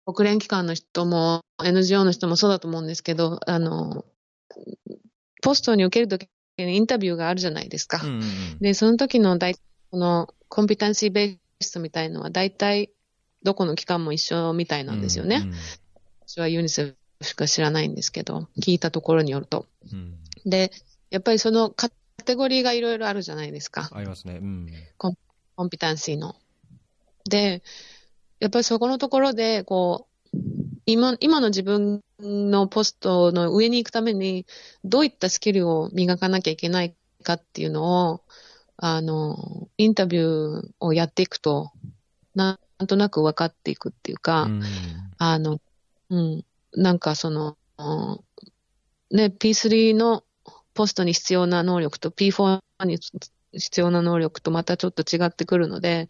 [0.06, 4.06] 国連機関の人も NGO の人もそうだと思うんですけど、あの、
[5.42, 6.28] ポストに受けるとき
[6.58, 8.00] にインタビューがあるじゃないですか。
[8.04, 9.56] うんうんうんで、その時の大、
[9.92, 12.92] このコンピタンシーベースみたいのは大体
[13.44, 15.38] どこの機関も一緒みたいなんですよね。
[15.38, 15.54] うん
[16.28, 19.66] 私はユニセフしか知らないんですけど、聞いたところによると。
[19.92, 20.16] うん
[20.46, 20.72] で、
[21.10, 21.90] やっぱりそのカ
[22.24, 23.90] テゴリーがいろいろあるじゃないですか。
[23.92, 24.40] ありますね。
[24.42, 24.70] うん。
[24.98, 25.16] コ
[25.64, 26.36] ンピタンシーの。
[27.30, 27.64] で、
[28.40, 30.38] やっぱりそこのところで、こう、
[30.86, 34.46] 今、今の自分のポストの上に行くために、
[34.84, 38.22] どういったスキルを磨かなきゃいけないかっていうのを、
[38.78, 41.72] あの、インタビューをやっていくと、
[42.36, 44.64] なんとなく分かっていくっていうか、うん。
[45.18, 45.60] あの、
[46.10, 48.20] うん、なんかその、うん
[49.12, 50.24] ね、P3 の
[50.74, 53.00] ポストに必要な能力と P4 に
[53.54, 56.10] 必要な能力とまたちょっと違ってくるので、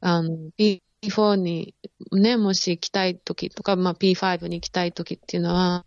[0.00, 1.74] あの、P4 に
[2.10, 5.84] ね、もし行きたいときとか、まあ P5 に行きたいときっていうのは、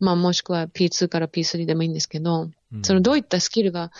[0.00, 2.84] まあもしくは P2 から P3 でもいいんですけど、うん。
[2.84, 3.90] そのどういったスキルが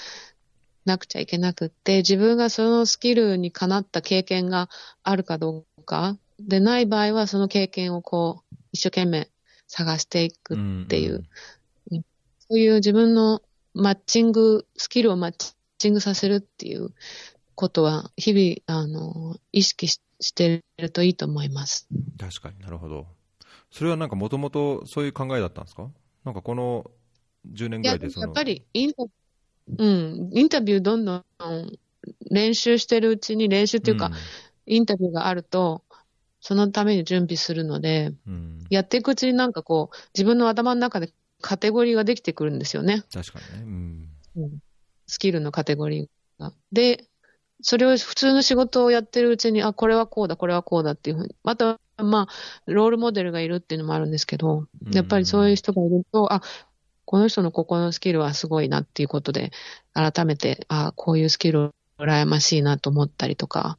[0.84, 4.68] なくちゃいけなくって、自分がそのスキルにかなった経験が
[5.02, 9.28] あるかどうか、でない場合はその経験をこう、一生懸命
[9.66, 11.24] 探していくっていう、
[11.90, 11.98] そ
[12.50, 13.42] ういう自分の
[13.74, 16.94] マッチング、スキルをマッチングさせるっていう
[17.54, 21.86] ことは、日々、あの、意識ししてるといいと思います。
[22.18, 23.06] 確かになるほど。
[23.70, 25.88] それはなんかもともとそういう考えだったんですか？
[26.24, 26.90] なんかこの
[27.52, 28.26] 10年ぐらいでその。
[28.26, 29.04] やっぱりインタ、
[29.76, 31.24] うん、インタビューどんどん
[32.30, 34.10] 練習してるうちに練習っていうか、
[34.66, 35.82] インタビューがあると、
[36.40, 41.10] そのために準備するので、うん、うんやっていくうちになんかこう、自分の頭の中で
[41.40, 43.02] カテゴリーができてくるんですよね。
[43.12, 43.66] 確かに
[44.02, 44.08] ね。
[44.36, 44.58] うん。
[45.06, 46.52] スキルのカテゴリーが。
[46.72, 47.04] で、
[47.62, 51.34] それを普通の仕事をやってるうちに、あ、これはこうだ、これはこうだっていうふうに。
[51.42, 52.32] また、まあ、
[52.66, 56.42] ロールモデルがいるっていうのもあるんですけど、やっぱりそういう人がいると、あ、
[57.08, 59.50] この人のここのスキルはすごいなっていうことで、
[59.94, 63.78] 改めて、あ、こういうスキル羨ましいなと思ったりとか、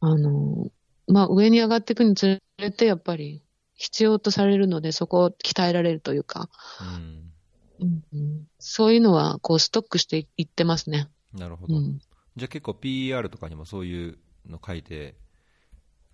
[0.00, 0.70] あの、
[1.06, 3.42] まあ、上に上がっていくにつれて、やっぱり
[3.72, 6.50] 必要とされるので、そこを鍛えられるというか、
[6.82, 7.32] うん
[7.80, 11.08] うんうんそういうのは、こう、ストックしていってますね。
[11.32, 11.74] なるほど。
[11.74, 12.00] うん。
[12.36, 15.16] じゃあ結構 PR とかにもそういうの書いて、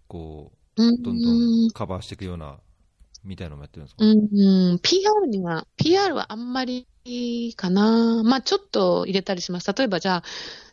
[0.06, 2.60] こうんう、どんどんカバーしていくような、
[3.24, 4.78] みたいなのもやってるんですか、うん、うん。
[4.80, 6.86] PR には、PR はあんまり
[7.56, 8.22] かな。
[8.22, 9.72] まあ、ちょっと入れたりします。
[9.72, 10.22] 例えば、じゃあ、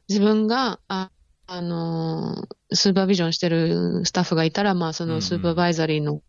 [0.10, 1.10] 自分が、あ、
[1.48, 6.22] あのー、スーパービジョンしてるスタッフがいたら、まあ、そのスーパーバイザリーの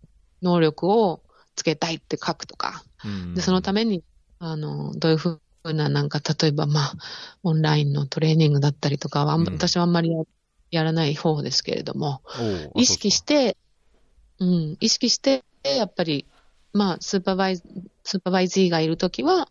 [0.43, 1.23] 能力を
[1.55, 2.85] つけたいって書くとか。
[3.05, 4.05] うんで、そのために、
[4.39, 6.93] あの、どういうふうな、なんか、例えば、まあ、
[7.43, 9.45] オンラインのトレーニングだったりとかは、うん。
[9.45, 10.23] 私はあんまりや
[10.73, 12.23] やらない方ですけれども、
[12.75, 13.57] 意識して、
[14.39, 16.27] うん、意識して、やっぱり、
[16.73, 19.49] まあ、 supervise、supervisee がいるときは、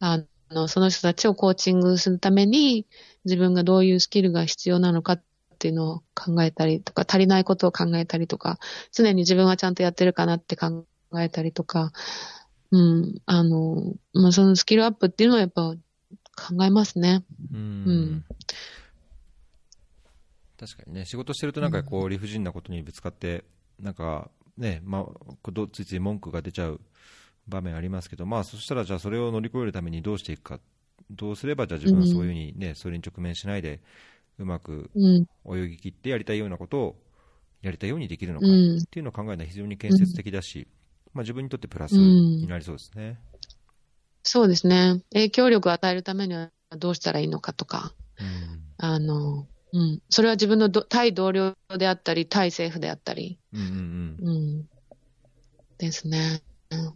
[0.00, 2.86] あの、その人たちをコーチングするために、
[3.24, 5.22] 自分がどういうスキルが必要なのかっ
[5.58, 8.58] ていうのを考えたりとか、足りないことを考えたりとか、
[8.92, 10.84] 常に自分はちゃんとやってるかなって考
[11.18, 11.92] えたりとか、
[12.70, 15.74] うん、あの、まあ、そのスキルアップっていうのはやっぱ
[16.36, 17.24] 考えますね。
[17.52, 18.24] うんうん
[20.58, 23.44] 確かにね、仕事してるとなんかこう理不尽なことにぶつかって、
[23.78, 24.28] なんか
[24.58, 26.80] ね、まあ、どついつい文句が出ちゃう
[27.48, 30.60] 場面ありますけど、まあ、そしたらじゃあそれを乗り越えるためにどうしていくか、
[31.10, 33.80] どうすればじゃあ自分はそういうふうにね、それに直面しないで、
[34.38, 36.96] うまくうん、泳ぎ切ってやりたいようなことを
[37.62, 40.68] やりたいようにできるのかっうん、ていうのを考えるのは非常に建設的だし、
[41.14, 43.18] まあ、自分にとってプラスになりそうですね。
[44.22, 45.02] そうですね。
[45.12, 48.60] 影響力を与えるためにはどうしたらいいのかとか、うん。
[48.78, 50.02] あの、うん。
[50.08, 53.66] それは自分のど対同僚であったり、対政府であったり、うんうん
[54.20, 54.68] うんうん。
[55.78, 56.42] ですね。
[56.70, 56.92] うん、い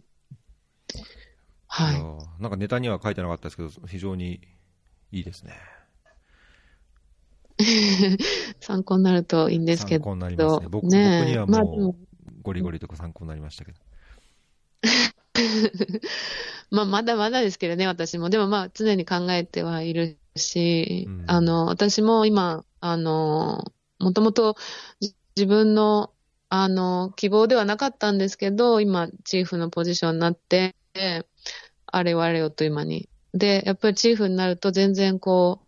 [1.67, 1.93] は
[2.37, 2.41] い。
[2.41, 4.41] なんかネタには書いてなかったですけど、非常に
[5.11, 5.53] いいですね。
[8.59, 10.05] 参考になるといいんですけど。
[10.05, 10.67] 参考になりますね。
[10.69, 11.95] 僕ねえ僕にはまあでもうも
[12.41, 13.79] ゴリゴリとか参考になりましたけど。
[16.71, 18.29] まあ、まだまだですけどね、私も。
[18.29, 24.55] でもまあ、常に考えてはいるし、うんあの、私も今、あの、もともと
[24.99, 26.11] じ自分の、
[26.49, 30.75] あの、希望ではなかったんですけど、今、チーフのポジションになって、
[31.85, 33.09] あれよあれよという間に。
[33.33, 35.67] で、やっぱりチーフになると全然こう、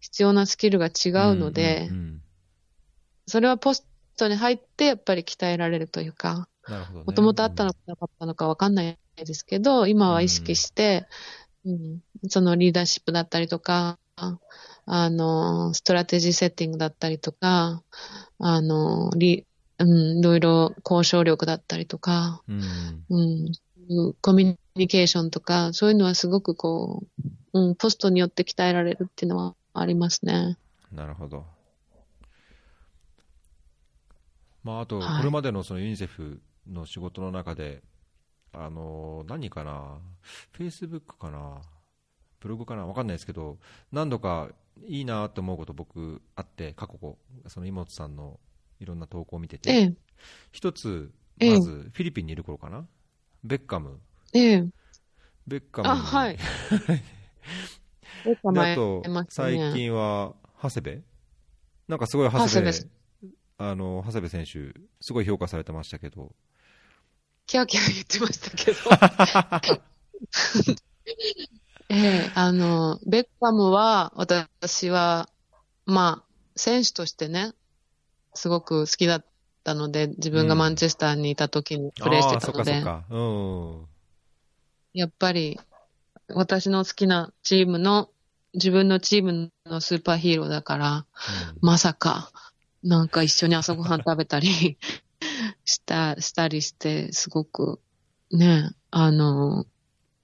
[0.00, 2.20] 必要なスキルが違うので、うんうんうん
[3.26, 3.86] それはポス
[4.18, 6.46] トに入って、やっぱり鍛えられるというか。
[7.06, 11.43] もともとあったのかなかったのかわかんないですけど、今は意識して、うん
[12.28, 13.98] そのリーダーシップだったりとか、
[14.86, 17.82] あの、ストラテジーセッティングだったりとか、
[18.38, 19.46] あの、リ
[19.78, 22.52] うん、いろいろ交渉力だったりとか、う
[23.16, 23.52] ん。
[23.90, 27.02] うん、コミュニケーションとか、そういうのはすごくこ
[27.52, 30.56] う、うん、ポストによって鍛えられるっていうのはありますね。
[30.92, 31.44] なるほど。
[34.62, 37.82] まあ、あと、はいこれまでのそのユニセフの仕事の中で、
[38.54, 39.98] あの何かな、
[40.52, 41.60] フェイスブックかな、
[42.40, 43.58] ブログかな、わかんないですけど、
[43.92, 44.48] 何度か
[44.86, 48.38] いいなと思うこと、僕、あって、過去、その妹さんの
[48.80, 49.94] いろんな投稿を見てて、ええ、
[50.52, 51.54] 一つ、ええ。
[51.54, 52.86] まず、フィリピンにいる頃かな、
[53.42, 54.00] ベッカム、
[54.32, 54.64] ええ。
[55.46, 56.38] ベッカムあ、はい。
[58.26, 61.04] あと最近は長谷部。
[61.88, 62.72] なんかすごい長谷部
[63.58, 66.34] あの長谷部選手、すごい評価されてましたけど、
[67.46, 68.78] キャーキャー言ってましたけど。
[71.90, 75.28] ええあの、ベッカムは、私は、
[75.84, 77.52] まあ、選手としてね、
[78.32, 79.24] すごく好きだっ
[79.62, 83.86] たので、自分がマンチェスターにいた時にプレーしてたので、あーそっかそっか、うん、
[84.94, 85.60] やっぱり、
[86.28, 88.10] 私の好きなチームの、
[88.54, 91.06] 自分のチームのスーパーヒーローだから、
[91.60, 92.32] まさか、
[92.82, 94.78] なんか一緒に朝ごはん食べたり
[95.64, 97.80] した、したりして、すごく、
[98.30, 99.66] ね、あの、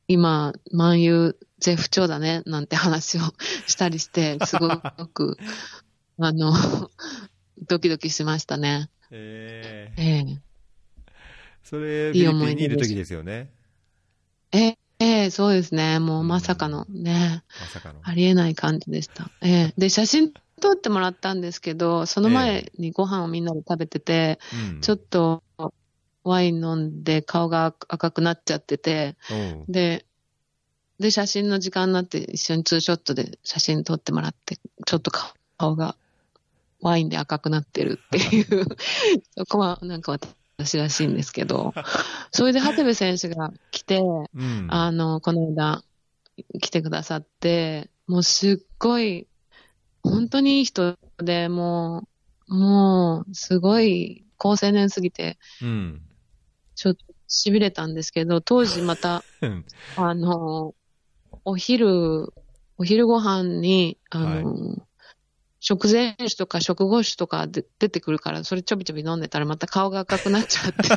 [0.09, 3.21] 今、万有絶不調だね、なんて話を
[3.67, 4.69] したりして、すご
[5.09, 5.37] く、
[6.19, 6.53] あの、
[7.69, 8.91] ドキドキしましたね。
[9.11, 10.39] ええー、
[11.63, 13.51] それ、フいい思いにいる時ですよね、
[14.53, 15.99] ええええそうですね。
[15.99, 18.01] もうまさかのね、まさかの。
[18.03, 19.31] ありえない感じでした。
[19.41, 24.39] ええで、写真撮ってもらったんですけど、その前にご飯をみんなで食べてて、
[24.73, 24.81] うん。
[24.81, 25.43] ちょっと
[26.23, 29.35] ワイン飲んで顔が赤くなっちゃってて、う。
[29.35, 30.07] んで、
[30.99, 35.97] で、写真の時間になって一緒にツーショットで写真撮ってもらって、ちょっと顔顔が
[36.81, 38.47] ワインで赤くなってるっていう、
[39.37, 40.19] そこはなんか
[40.57, 41.75] 私らしいんですけど、
[42.33, 44.03] それで長谷部選手が来て、う
[44.39, 44.67] ん。
[44.71, 45.83] あの、この間
[46.61, 49.27] 来てくださって、もうすっごい、
[50.03, 52.05] 本当にいい人で、も
[52.49, 56.03] う、もう、すごい高青年すぎて、うん
[56.81, 59.67] ちょっと痺れたんですけど、当時また、うん。
[59.97, 60.75] あの、
[61.45, 62.33] お昼、
[62.79, 64.77] お昼ご飯に、あの、
[65.61, 70.89] 食前酒とか食後酒とかで出てくるから、それちょびちょび飲んでたらまた顔が赤くなっちゃって、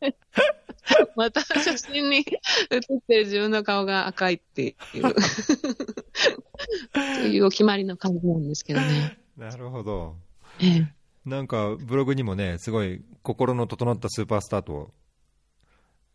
[1.16, 2.24] また写真に
[2.70, 4.62] 写ってる自分の顔が赤いって
[4.94, 5.02] いう、
[6.92, 9.18] というお決まりの感じなんですけどね。
[9.36, 10.16] なるほど。
[10.60, 10.92] ええ、
[11.24, 14.92] なんかブログにもね、すごい心の整ったスーパースターと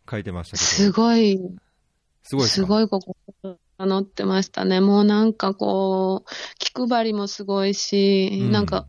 [0.10, 1.40] 書いてましたけど、すごい、
[2.24, 2.66] すごいすい。
[2.66, 3.16] ごい心
[3.78, 4.80] が乗ってましたね。
[4.80, 8.88] もうなんかこう、気配りもすごいし、うんなんか、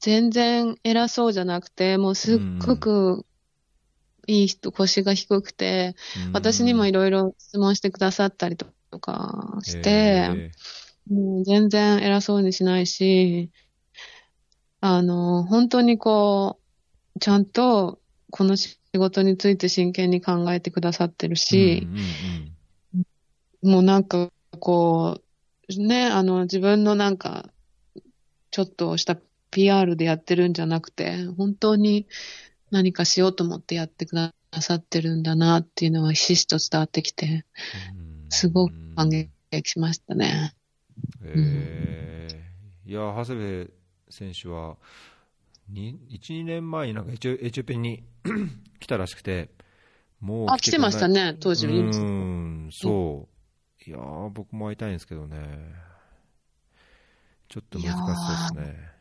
[0.00, 3.24] 全然偉そうじゃなくて、もうすっごく
[4.26, 5.94] いい人、腰が低くて、
[6.26, 8.66] うん私にもいろいろ質問してくださったりと
[8.98, 10.50] かして、え
[11.10, 13.50] もう全然偉そうにしないし、
[14.80, 16.58] あの、本当にこ
[17.16, 18.00] う、ちゃんと
[18.30, 21.96] この仕事について真剣に考えてくださってるーし、うん
[22.94, 23.04] うん
[23.62, 23.70] うん。
[23.72, 25.20] もうなんかこ
[25.68, 27.48] う、ね、あの自分のなんか、
[28.50, 29.16] ちょっとした
[29.50, 32.06] PR でやってるんじゃなくて、本当に
[32.74, 37.44] 何かしようと思ってやってくださってるんだなっていうのはひしひしと伝わってきて、
[37.96, 39.30] うんすごく感激
[39.64, 40.54] しましたね。
[41.22, 42.44] えー
[42.86, 43.74] いや、長谷部
[44.10, 44.76] 選手は、
[45.70, 48.04] に1、2年前になんかエチオエチオピアに
[48.78, 49.50] 来たらしくて、
[50.20, 51.32] もうあ、来てましたね。
[51.32, 53.28] ね、当時うん、そ
[53.86, 53.88] う。
[53.88, 55.38] いやー、僕も会いたいんですけどね。
[57.48, 58.93] ちょっと難しそうですね。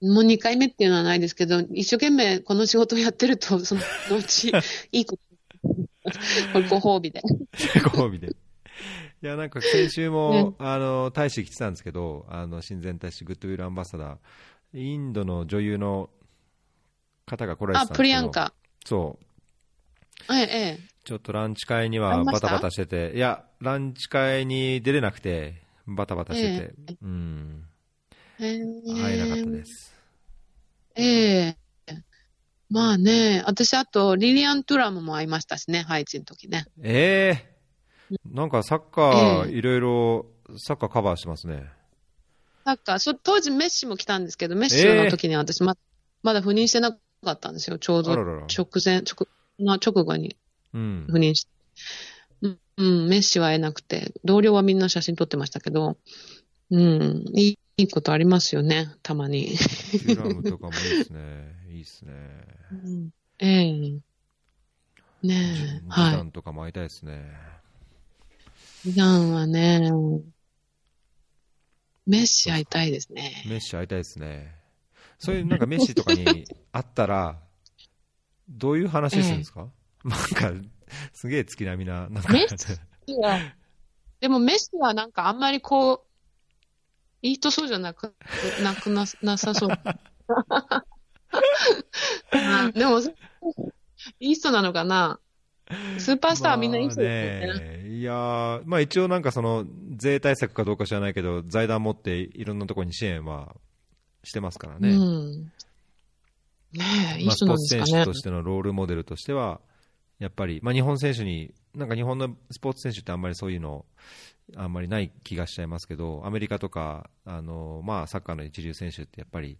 [0.00, 3.80] もう2回目っていうのはないですけど、一生懸命この仕事をやってると、 その
[4.18, 4.52] うち、
[4.92, 5.18] いいこ
[5.62, 7.22] と、ご褒美で。
[7.84, 8.28] ご褒美で。
[8.28, 14.18] いや、なんか先週も、ねあの、大使来てたんですけど、あの、親善大使、 Goodwill Ambassador、
[14.72, 16.08] インドの女優の
[17.26, 17.96] 方が来られてたんあ、ですけど。
[17.98, 18.54] プリアンカ。
[18.86, 20.34] そう。
[20.34, 20.46] ええ、え
[20.78, 20.90] え。
[21.04, 27.69] ちょっとランチ会にあはバタバタしてて、いや、ランチ会に出れなくて、バタバタしてて、うん、ええ
[28.40, 29.92] 会えなかったです。
[30.96, 31.56] ええ
[32.70, 36.66] まあね、私あと、リリアン・トゥラムも会いましたしね、ハイチの時ね。
[36.82, 37.44] え
[38.10, 40.26] えなんかサッカー、ええいろいろ、
[40.56, 41.64] サッカーカバーしてますね。
[42.64, 45.76] サッカー、そ当時メッシも来たんですけど、メッシの時に私ま、
[46.22, 46.98] まだ赴任してなか
[47.32, 49.26] ったんですよ、ちょうどあららら直前、直、
[49.58, 50.36] 後に
[50.72, 51.06] うん。
[51.10, 51.50] 赴任して。
[52.42, 55.96] うん、うん、メッシは会えなくて、同僚はみんな写真撮ってましたけど、
[56.70, 59.46] うん、いいいいことありますよね、たまに。
[59.46, 61.56] テュラムとかもいいですね。
[61.70, 62.12] いいですね。
[62.72, 64.00] うんええね
[65.22, 67.32] ジえ、ダはンとかも会いたいですね。
[68.84, 68.90] い。
[68.90, 69.90] イランはね、
[72.06, 73.44] メッシ会いたいですね。
[73.46, 74.54] メッシ会いたいですね。
[75.18, 76.24] そういうなんかメッシとかに
[76.72, 77.38] 会ったら、
[78.48, 79.68] どういう話するんですか、
[80.04, 80.52] なんか、
[81.12, 83.54] すげえ月並みな、なんか、メッいや
[84.20, 86.09] でもメッシはなんかあんまりこう、
[87.22, 88.14] いい人そうじゃなく、
[88.62, 89.70] なくな、なさそう。
[92.32, 93.00] うんでも、
[94.20, 95.20] いい人なのかな？
[95.98, 97.88] スーパースターはみんないい人ですよね。
[97.88, 99.66] いやーまあ一応なんかその、
[99.96, 103.54] 税対策かどうか知らないけど、財団持っていろんなところに支援は
[104.24, 104.90] してますからね。
[104.90, 105.52] うん。
[106.72, 108.14] ねえ、いい人ポーなんですかねツ選手と。
[108.14, 109.60] してのロールモデルとしては、
[110.18, 113.84] やっぱり、まあ、日本選手に、なんか日本のスポーツ選手ってあんまりそういうの、
[114.56, 119.58] あんまりない気がしちゃいますけど、アメリカとか、あのまあ、サッカーの一流選手ってやっぱり、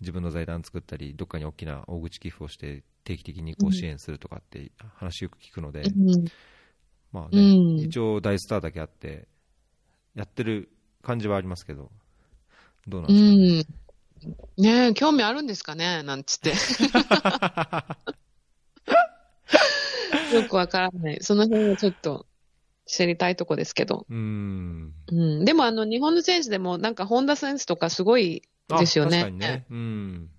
[0.00, 6.24] 自分の財団作ったり、どっかに大きな大口寄付をして、定期的にこううん支援するとかって話よく聞くので、うん
[7.12, 9.28] まあね、うん一応大スターだけあって、
[10.14, 10.70] やってる
[11.02, 11.90] 感じはありますけど、
[12.88, 13.44] どうなんうですかね？
[13.62, 13.64] ん。
[14.56, 16.02] ねえ、興味あるんですかね？
[16.02, 16.50] なんつって。
[20.34, 21.18] よくわからない。
[21.22, 22.26] その辺はちょっと
[22.90, 24.06] 知りたいとこですけど。
[24.08, 24.92] うーん。
[25.08, 25.44] うん。
[25.44, 29.18] でもあの、日本の選手でもなんかホンダセンスとかすごいですよあね。
[29.18, 29.66] 確かにね。
[29.70, 30.30] うん。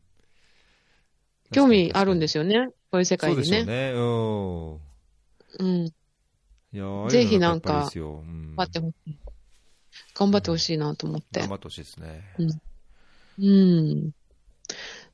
[1.51, 2.69] 興味あるんでですよね。
[2.91, 3.43] こういう世界にね。
[3.43, 4.79] そうでしょ
[5.59, 5.91] うね。
[6.73, 7.09] うん。
[7.09, 9.17] ぜひなんか頑張ってほしい。
[10.15, 11.49] 頑張ってほしいなと思って頑。
[11.49, 12.21] 張ってほしいですね。
[13.39, 14.11] うん。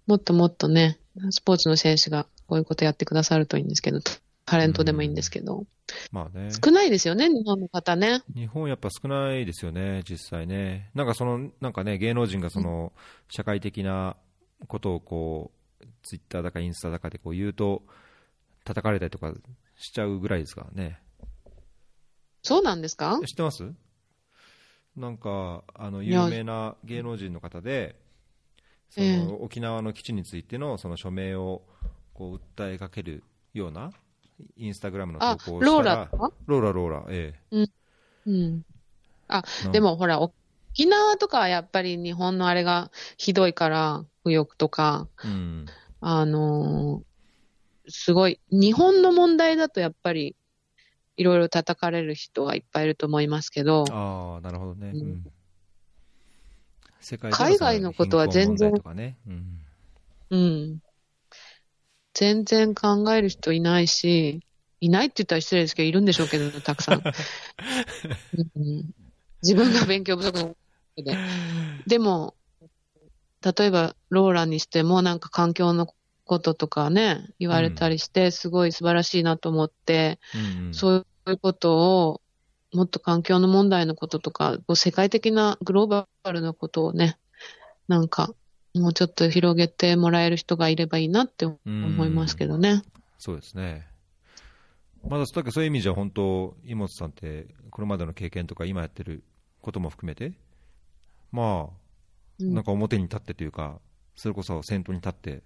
[0.06, 1.00] もっともっとね、
[1.32, 4.00] スポーツの選手がこういうことやってくださるといいんですけど、
[4.48, 5.66] タレントでもいいんですけど、
[6.12, 6.50] まあね。
[6.52, 8.24] 少ないですよね、日本の方ね。
[8.34, 10.90] 日本やっぱ少ないですよね、実際ね。
[10.96, 12.94] なんかその、なんかね、芸能人がその、
[13.30, 14.16] 社会的な
[14.68, 17.84] ことをこう、ツイッターだかインスタだかでこう言うと、
[18.64, 19.34] 叩かれたりとか
[19.76, 21.00] しちゃうぐらいですからね。
[22.42, 23.20] そうなんですか？
[23.26, 23.70] 知ってます？
[24.96, 28.00] なんか、あの、有名な芸能人の方で、
[28.90, 31.64] そええの、沖縄の基地についてのその署名を、
[32.14, 33.92] こう、訴えかけるような、
[34.56, 38.64] インスタグラムの投あ、稿をしたらローラローラ、ローラ、えうん。
[39.28, 39.72] あ、え。
[39.72, 45.66] でもほら、沖縄とかはやっぱり日本のあれがひどいから、右翼とか、うん。
[46.02, 47.08] あのー
[47.90, 50.36] すごい、日本の問題だとやっぱり、
[51.16, 54.92] いろいろ叩かれる人はいっぱいいると思いますけど、ああ、なるほどね。
[54.94, 55.32] うんうん
[57.00, 59.16] 世界で海外のことは全然ね。
[59.28, 59.60] うん
[60.30, 60.80] うん。
[62.18, 64.42] 全然考える人いないし、
[64.82, 67.04] いないって言ったら失礼ですけど、いるんでしょうけど、たくさん。
[68.58, 68.92] うん、
[69.44, 70.56] 自分が勉強不足の
[70.96, 71.16] で。
[71.86, 72.34] でも、
[73.44, 75.94] 例えば、ローラにしても、なんか環境の
[76.26, 82.22] こととかね、言われたりして、すごい素晴らしいなと思って、うんうんそういうことを、
[82.74, 87.20] もっと環境の問題のこととか、こう世界的なグローバルなことをね、
[87.88, 88.34] なんか、
[88.78, 92.84] もうちょっと広げてもらえる人がいればいいなって思いますけどね。
[93.18, 93.88] そうですね。
[95.08, 99.24] まだだからそういう意味じゃ本当、井本さんって、これまでの経験とか、今やってる
[99.62, 100.34] ことも含めて、
[101.32, 101.74] まあ、
[102.40, 103.80] うんなんか表に立ってというか、
[104.16, 105.44] それこそ先頭に立って、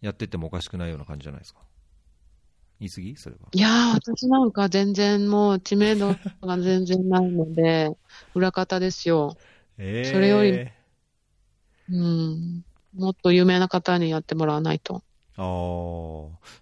[0.00, 1.60] やってってもおかしくないような感じじゃないですか。
[2.80, 3.16] 言い過ぎ？
[3.16, 3.48] それは。
[3.52, 7.90] いやー、私なんか全然もう知名度が全然ないので、
[8.34, 9.36] 裏方ですよ。
[9.78, 10.68] えそれより
[11.90, 12.64] うん。
[12.94, 15.02] もっと有名な方にやってもらわないと。
[15.36, 15.44] ああ、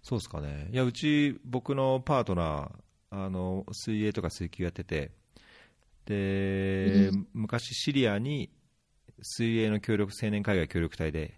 [0.03, 0.68] そうですかね。
[0.73, 5.11] いや、うち、僕のパートナー、あの、水泳とか水球やってて、
[6.07, 8.51] で、う昔シリアに
[9.23, 11.35] 水泳の協力、青年海外協力隊で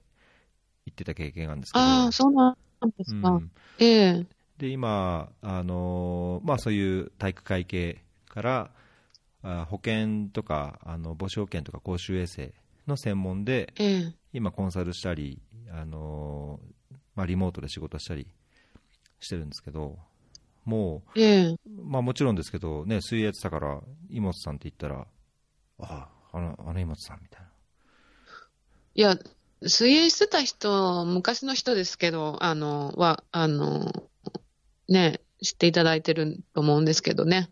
[0.87, 2.57] 行ってた経験があるんですけど、ああ、そうなん
[2.99, 3.31] ですか。
[3.31, 4.27] うんええ
[4.59, 8.71] で、今、あのまあそういう体育会系から、
[9.43, 12.55] あ保険とか、あの母子保険とか公衆衛生
[12.87, 18.27] の専門で、ええ今コンサルしたり、あのーまあ、リモートで仕事したり
[19.21, 19.99] してるんですけど、
[20.65, 25.07] もええう、まあ、もちろんですけど、ね、水泳やってたから、井本さんって言ったら、
[25.81, 27.49] ああ、あの、あの井本さんみたいな。
[28.95, 29.19] いや、
[29.65, 33.93] 水泳してた人、昔の人ですけど、あの、は、あの、
[34.89, 37.51] ね、知っていただいてると思うんですけどね。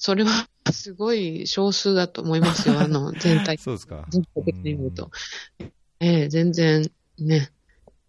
[0.00, 3.58] それは すごい少数だと思いますよ、あの、全体。
[3.62, 4.06] そうですか。
[4.08, 5.10] 全体的に見ると。
[6.00, 7.52] ええ全然、ね。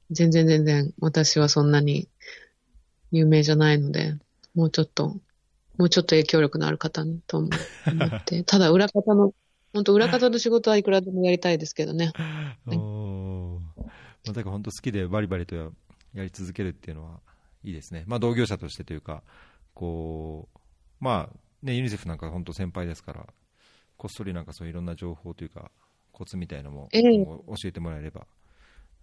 [0.09, 2.07] 全然全然、私はそんなに
[3.11, 4.17] 有名じゃないので、
[4.55, 5.17] もうちょっと、
[5.77, 8.43] もうちょっと影響力のある方にと思って。
[8.47, 9.33] ただ、裏方の、
[9.73, 12.13] 本当裏方の仕事はいくらでもやりたいですけどね。
[12.15, 12.55] ま
[14.29, 15.69] あ、だから本当好きでバリバリとや
[16.13, 17.19] やり続けるっていうのは
[17.63, 18.03] いいですね。
[18.07, 19.23] まあ同業者としてというか、
[19.73, 20.59] こう、
[20.99, 23.27] まあね、ユニセフなんか本当先輩ですから、
[23.97, 25.71] こっそりなんかそういろんな情報というか、
[26.11, 28.25] コツみたいのも、ええ今後教えてもらえれば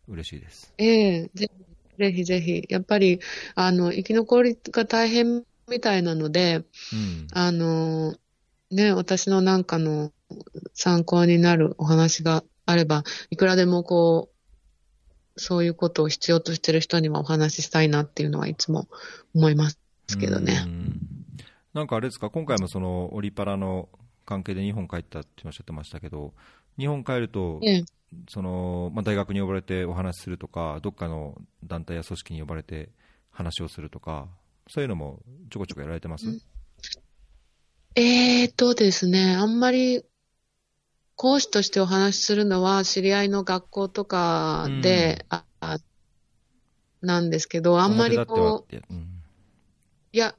[0.09, 0.73] 嬉しいです。
[0.79, 1.51] ええぜ
[1.99, 2.65] ぜひぜひ。
[2.69, 3.21] やっぱり、
[3.55, 7.27] あの、生き残りが大変みたいなので、うん。
[7.33, 8.15] あの、
[8.71, 10.13] ね、私のなんかの
[10.75, 14.31] 参考になるお話があれば、いくらでもこ
[15.37, 18.89] う、そういうことを必要としてる人にはお話ししたいなっていうのはいつも
[19.35, 19.79] 思います
[20.19, 20.69] けどねう。
[20.69, 21.08] ん
[21.75, 23.89] なんかあれですか、今回もそのオリパラの
[24.25, 26.35] 関係で日本帰ったっておっしゃってましたけど、
[26.79, 27.85] 日本帰ると、ええ
[28.31, 32.89] そのまあ、大学に呼ばれてお話しするとか、どっかの団体や組織に呼ばれて
[33.31, 34.29] 話をするとか、
[34.69, 36.27] そういうのもちょこちょこやられてます、
[37.95, 40.05] えーとですね、あんまり
[41.17, 45.79] 講師としてお話しするのは知り合いの学校とかで、ああ
[47.03, 50.35] なんですけど、あんまりこう、いや、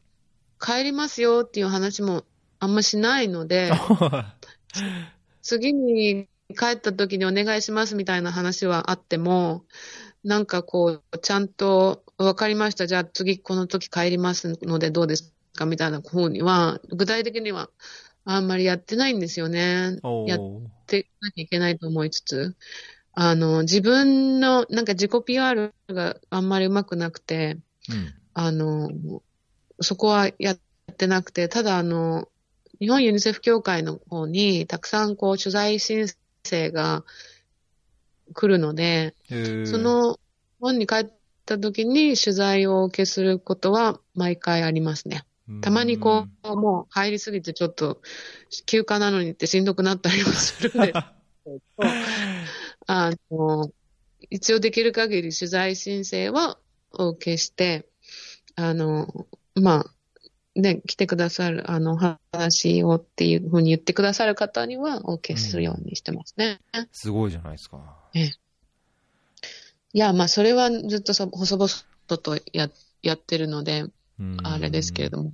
[0.59, 2.23] 帰りますよっていう話も
[2.59, 3.71] あんましないので、
[5.41, 9.65] 次に帰った時にお願いしますみたいな話はあっても、
[10.23, 12.85] なんかこう、ちゃんと、わかりました。
[12.85, 17.69] じゃあ次この時帰りますのでどうですかみたいな方には、具体的には
[18.25, 19.97] あんまりやってないんですよね。
[20.03, 22.55] おやっーてなきゃいけないと思いつつ、
[23.13, 27.57] あの、自分の、なんか自己 PR があんまりうまくなくて、
[27.89, 28.89] うんあの、
[29.81, 30.59] そこはやっ
[30.97, 32.27] てなくて、ただあの、
[32.79, 36.07] 日本ユニセフ協会の方にたくさんこう取材申
[36.45, 37.03] 請が
[38.33, 39.15] 来るので、
[39.65, 40.19] その日
[40.61, 41.09] 本に帰っ
[41.45, 45.23] た時に取材をお受けすることは毎回ありますね。
[45.61, 48.01] たまにこう、もう入りすぎてちょっと
[48.65, 50.87] 休暇なのにってしんどくなったりもするんで。
[50.87, 50.93] す
[51.43, 51.89] けど、
[52.87, 53.71] あの、
[54.29, 56.59] 一応できる限り取材申請は
[56.91, 57.87] お受けして、
[58.55, 59.27] あの、
[59.59, 61.97] まあ、ね、来てくださる、あの、
[62.31, 66.59] 話をっていうふうに言ってくださる方にはお受けするようにしてますね。
[66.91, 67.79] すごいじゃないですか。
[69.93, 71.69] いや、まあ、それはずっとそ細々
[72.21, 72.69] とや
[73.01, 73.85] やってるので、
[74.19, 75.33] うんあれですけれども。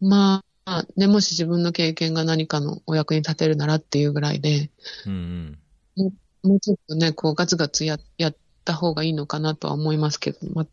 [0.00, 4.70] まあ、ね、もし自分の経験が何かのお役に立てるならっていうぐらいで、
[5.06, 5.58] うん
[5.96, 6.12] うん
[6.44, 10.66] もうちょっとね、こうガツガツややった方がいいのかなとは思いますけど、まあ、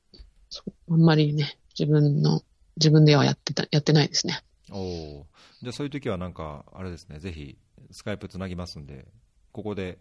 [0.91, 2.41] あんまりね、自分の、
[2.77, 4.41] 自分ではやってた、やってないですね。
[4.71, 5.23] おー。
[5.61, 7.57] じゃあそういう時はなんか、あれですね、ぜひ
[7.91, 9.05] スカイプつなぎますんで、
[9.51, 9.99] ここで、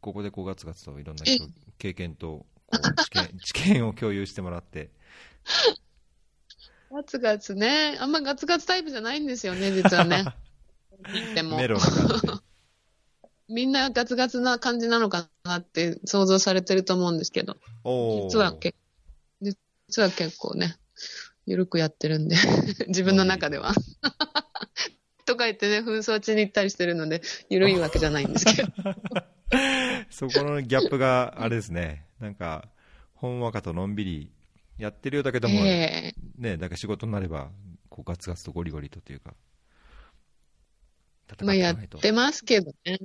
[0.00, 1.46] ここでこうガツガツといろんな人
[1.78, 2.46] 経験と
[3.04, 4.90] 知見 知見を共有してもらって、
[6.90, 10.24] ガツガツね、あんまガツガツタイプじゃないんですよね、実はね。
[11.34, 11.56] でも。
[11.56, 12.32] メロな感じで。
[13.48, 17.56] みんなガツガツな感じなのかなって想像されてると思うんですけど、
[18.28, 18.76] 実はけ
[19.90, 20.76] 実は結構ね、
[21.46, 22.36] ゆるくやってるんで、
[22.86, 23.74] 自分の中では。
[25.26, 28.68] とか言ってね、紛争地に行ったりしてるので、ゆるいわけじゃないんですけど。
[30.10, 32.68] そこのギャップがあれですね、なんか、
[33.14, 34.30] ほんわかとのんびり
[34.78, 37.50] やってるようだけども、ええね、だから仕事になれば、
[37.88, 39.34] こうガツガツとゴリゴリとというか、
[41.28, 41.76] 戦まあやっ。
[41.76, 42.98] てますけどね。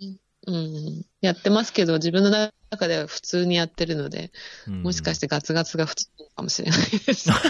[0.47, 1.05] うん。
[1.21, 2.29] やってますけど、自分の
[2.69, 4.31] 中では普通にやってるので、
[4.67, 7.29] うんもしかしてガツガツが普通かもしれないです。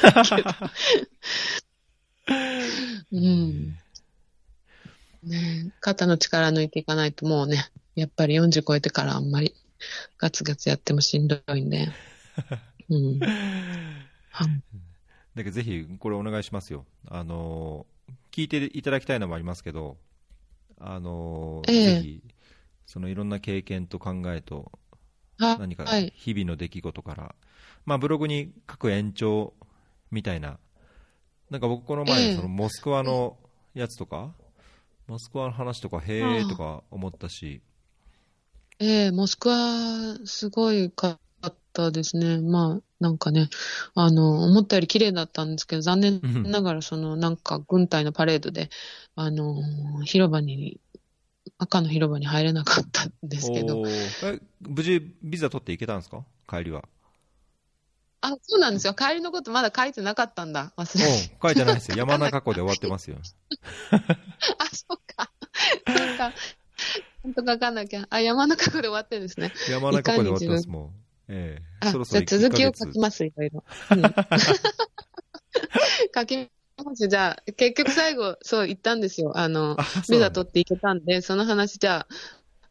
[3.12, 3.78] うん。
[5.24, 9.54] ねえ肩の力抜いていかないともうね、やっぱり40超えてからあんまり
[10.18, 11.90] ガツガツやってもしんどいんで。
[12.90, 13.20] うん。
[13.20, 14.48] はい
[15.36, 16.86] だけどぜひこれお願いしますよ。
[17.08, 17.96] あのー
[18.36, 19.96] 聞いていただきたいのもありますけど、
[20.78, 22.22] あのえぜひ、
[22.86, 24.72] そのいろんな経験と考えと、
[25.38, 26.14] は何かはい。
[26.14, 27.36] 日々の出来事から、
[27.86, 29.54] まあブログに書く延長
[30.12, 30.60] みたいな、
[31.50, 32.14] なんか僕このええ。
[32.14, 33.38] 前そのモスクワの
[33.74, 34.34] やつとか、
[35.08, 37.62] モスクワの話とかへえとか思ったし、
[38.80, 42.40] ええモスクワ、すごいかったですね。
[42.42, 43.50] まあ、なんかね、
[43.94, 48.70] あの、思ったより綺麗だったんですけど、残念ながら、その、なんか、軍隊のパレードで、
[49.16, 49.62] あの、
[50.04, 50.82] 広場に、
[51.58, 53.84] 赤の広場に入れなかったんですけど。
[54.62, 56.24] 無事、ビザ取って行けたんですか？
[56.50, 56.84] 帰りは。
[58.22, 58.94] あ、そうなんですよ。
[58.94, 60.74] 帰りのことまだ書いてなかったんだ。
[60.78, 61.06] 忘れ
[61.42, 61.98] 書いてないですよ。
[61.98, 63.18] 山中湖で終わってますよ。
[63.92, 65.32] あ、そうか。
[65.88, 66.34] そうか。
[66.34, 68.08] ちゃんと書かなきゃ。
[68.10, 69.54] あ、山中湖で終わってるんですね。
[69.70, 70.90] 山中湖で終わってます、もう。
[71.28, 73.64] ええあ、そろそろじゃあ続きを1ヶ月書きます、いろいろ。
[73.92, 74.02] うん
[76.14, 76.50] 書き
[76.86, 77.08] ます。
[77.08, 79.38] じゃあ、結局最後、 そう言ったんですよ。
[79.38, 79.78] あの、
[80.10, 82.08] ビザ取っていけたんで、その話じゃあ、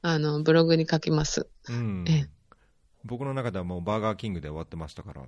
[0.03, 1.49] あの、ブログに書きます。
[1.69, 2.35] うんええ
[3.07, 5.23] 僕の中ではもうバーガーキングで終わってましたから。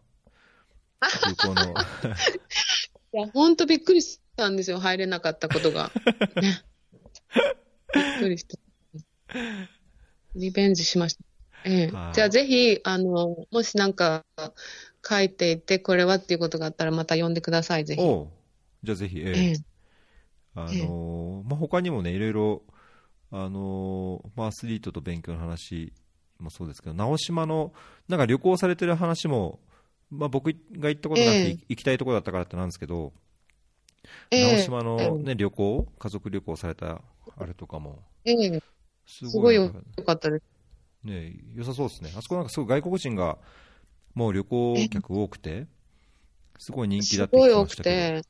[1.37, 1.73] 空港の。
[1.73, 1.75] い
[3.13, 5.93] や、ほんとびっくりしたんですよ、入れなかったことが。
[6.41, 6.63] ね。
[7.95, 8.57] びっくりした。
[10.35, 11.25] リベンジしました。
[11.65, 14.25] ええはいじゃあぜひ、あの、もしなんか
[15.07, 18.03] 書いていて、これはっていうことがあったらまた呼んでください、ぜひ。
[18.87, 19.53] じゃあぜひ、ええ。
[19.55, 19.77] ええ。
[20.55, 22.63] あのーまあ、他にもね、いろいろ、
[23.33, 25.93] あのーまあ、アスリートと勉強の話
[26.39, 27.73] もそうですけど、直島の、
[28.09, 29.61] なんか旅行されてる話も、
[30.11, 31.59] まあ、僕が行ったことなくて、ええ。
[31.69, 33.13] 行きたいところだったからってなんですけど、
[34.31, 34.41] ええ。
[34.43, 37.01] 直島の、ね、旅行、家族旅行された
[37.39, 38.61] あれとかも、ええ。
[39.07, 39.71] すすごいよ
[40.05, 40.57] かったです。
[41.05, 42.13] ね、良さそうですね。
[42.17, 43.39] あそこなんかすごい外国人が、
[44.15, 45.67] もう旅行客多くて、
[46.59, 48.13] すごい人気だって聞きすごい多くましたけど。
[48.21, 48.23] て、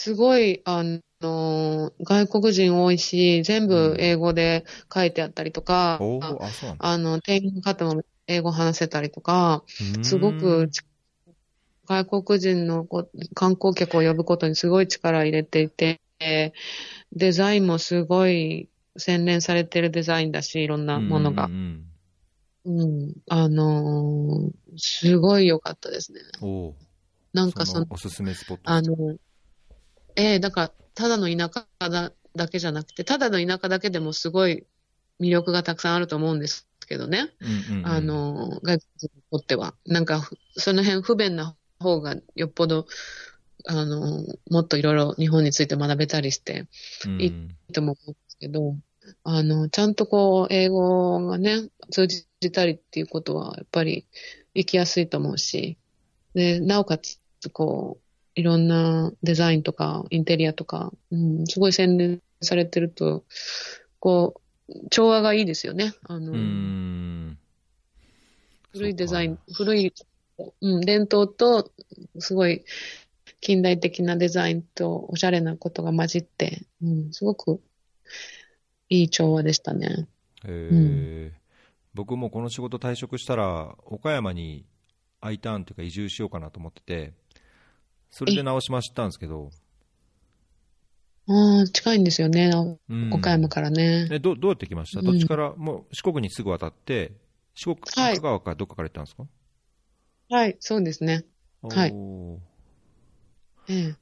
[0.00, 0.84] すごい、あ
[1.20, 6.52] の、外国人多いし、全部英語で書いてあったりとか、うなんだ。
[6.78, 9.64] あの、店員の方も英語話せたりとか、
[10.02, 10.70] すごくん
[11.88, 16.00] 外国人のこ観光客を呼ぶことにすごい力を入れていて、
[17.10, 21.88] デザインもすごい洗練されてるデザインだし、いろんなものがうん。
[22.66, 23.14] うんうん。
[23.28, 26.20] あのーすごい良かったですね。
[27.32, 29.16] なんかそのその、おすすめスポットあの、
[30.18, 34.66] ええだから、ただの田舎だだけじゃなくて、ただの田舎だけでもすごい
[35.20, 37.30] 魅力がたくさんあると思うんですけどね。
[37.40, 39.74] うんうんうんあの、外国人にとっては。
[39.86, 42.86] なんか、ふその辺不便な方がよっぽど、
[43.66, 46.66] あの、もっといろいろ日本について学べたりして
[47.06, 47.26] うんい
[47.68, 48.76] いとも思うんですけど、
[49.22, 54.06] あの、ちゃんとこう、英語がね、通じたりっていうことは、やっぱり
[54.54, 55.78] 行きやすいと思うし、
[56.34, 57.20] で、なおかつ、
[57.52, 58.07] こう、
[58.38, 63.24] いろんなデザインとか、インテリアとか、うん、すごい洗練されてると、
[63.98, 65.92] こう、調和がいいですよね。
[66.04, 67.34] あの、
[68.70, 69.92] 古いデザインそ、古い、
[70.60, 71.72] うん、伝統と、
[72.20, 72.64] すごい
[73.40, 77.60] 近代的なデザインとおしゃれなことが混じって、うん、すごく
[78.88, 80.06] いい調和でしたね。
[80.44, 81.38] えー
[81.94, 84.64] 僕もこの仕事退職したら、岡山に
[85.20, 87.12] I ターンというか移住しようかなと思ってて、
[88.10, 89.50] それで直島知ったんですけど、
[91.28, 92.50] ああ、近いんですよね、
[92.88, 93.10] うん。
[93.12, 94.08] 岡山からね。
[94.10, 95.06] えどどうやって来ました、うん。
[95.06, 97.12] どっちから、もう四国にすぐ渡って、
[97.54, 98.16] 四国、はい。
[98.16, 99.26] 香川かどっかから行ったんですか？
[100.30, 101.24] はい、そうですね。
[101.62, 101.94] はい。
[103.68, 103.94] ええ。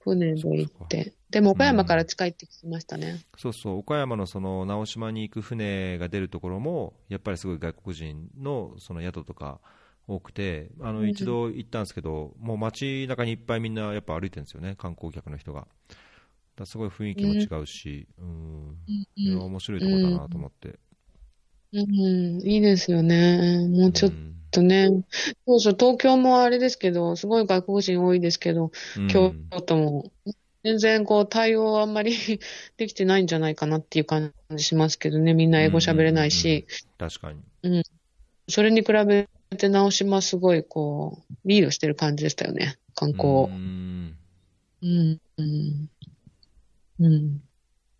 [0.00, 1.14] 船で行って。
[1.30, 3.20] でも岡山から近いって聞きましたね。
[3.36, 9.60] そうそう、岡山のその直島に行く船が出るところも、やっぱりすごい外国人のその宿とか
[10.08, 15.68] 多くて、あのうん一度行ったんですけど、もう街中にいっぱいみんなやっぱ歩いてるんですよね、観光客の人が。
[16.56, 18.78] だすごい雰囲気も違うし、うん、
[19.24, 20.78] いや面白いところだなと思って。
[21.72, 23.68] うん、いいですよね。
[23.68, 24.88] もうちょっうんとね。
[25.46, 29.34] そうそう、東京もあれですけど、すごい外国人多いですけど、うん京
[29.66, 30.12] 都も、
[30.64, 32.12] 全然こう対応あんまり
[32.78, 35.34] できてないんじゃないかなっていう感じしますけどね。
[35.34, 36.66] みんな英語喋れないし、
[36.98, 37.42] 確かに。
[38.48, 42.78] それに比べて直島すごいこう、リードしてる感じでしたよね。
[42.94, 43.54] 観光をう。
[43.54, 44.14] ん
[44.82, 45.20] うん。
[45.36, 45.88] うん。
[47.00, 47.42] うん。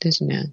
[0.01, 0.53] ですね。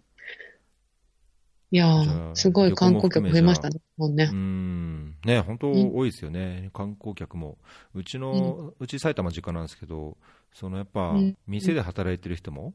[1.71, 1.87] いや
[2.35, 3.81] すごい観光客増えましたね。
[3.97, 4.35] もうねう。
[4.35, 7.57] んね、本当うん多いですよね、観光客も。
[7.93, 10.15] うちの、うち埼玉実家なんですけど、
[10.53, 12.73] そのやっぱうん、店で働いてる人も、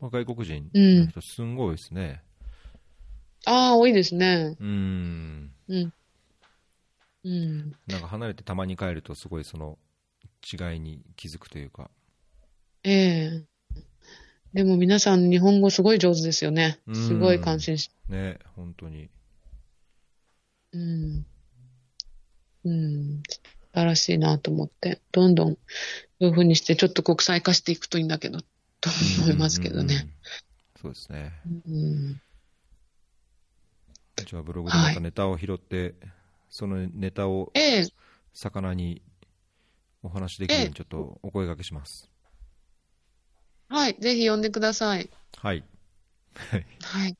[0.00, 2.22] まあ外国人うんの人、すんごいですね。
[3.44, 4.56] ああ、多いですね。
[4.60, 5.50] うん。
[5.68, 5.92] うん。
[7.24, 7.72] うん。
[7.86, 9.78] なんか離れてたまに帰ると、すごいその
[10.42, 11.90] 違いに気づくというか。
[12.84, 13.44] ええ
[14.52, 16.78] でも皆さん日本語すごい上手ですよね。
[16.86, 19.08] うんすごい感心し、ね、本当に。
[20.72, 21.26] うん。
[22.64, 23.22] うん。
[23.28, 23.40] 素
[23.72, 25.58] 晴らしいなと思って、どんどんそ
[26.20, 28.40] ういう風にしてちょっと国際化していくといいんだけど、
[28.80, 28.90] と
[29.22, 30.08] 思いますけどうんうんうんね。
[30.80, 31.32] そうですね。
[31.46, 32.20] うん。
[34.24, 35.94] じゃあブログでまたネタを拾って、
[36.52, 37.86] そのネタをええ
[38.34, 39.00] 魚に
[40.02, 42.10] お話しできるようにちょっとお声掛けします。
[43.68, 43.96] はい。
[43.98, 45.08] ぜひ呼んでください。
[45.38, 45.64] はい。
[46.82, 47.16] はい。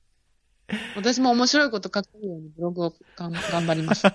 [0.97, 4.05] 私も面白いこと書けるようにブログをがん頑張ります。
[4.07, 4.15] いや、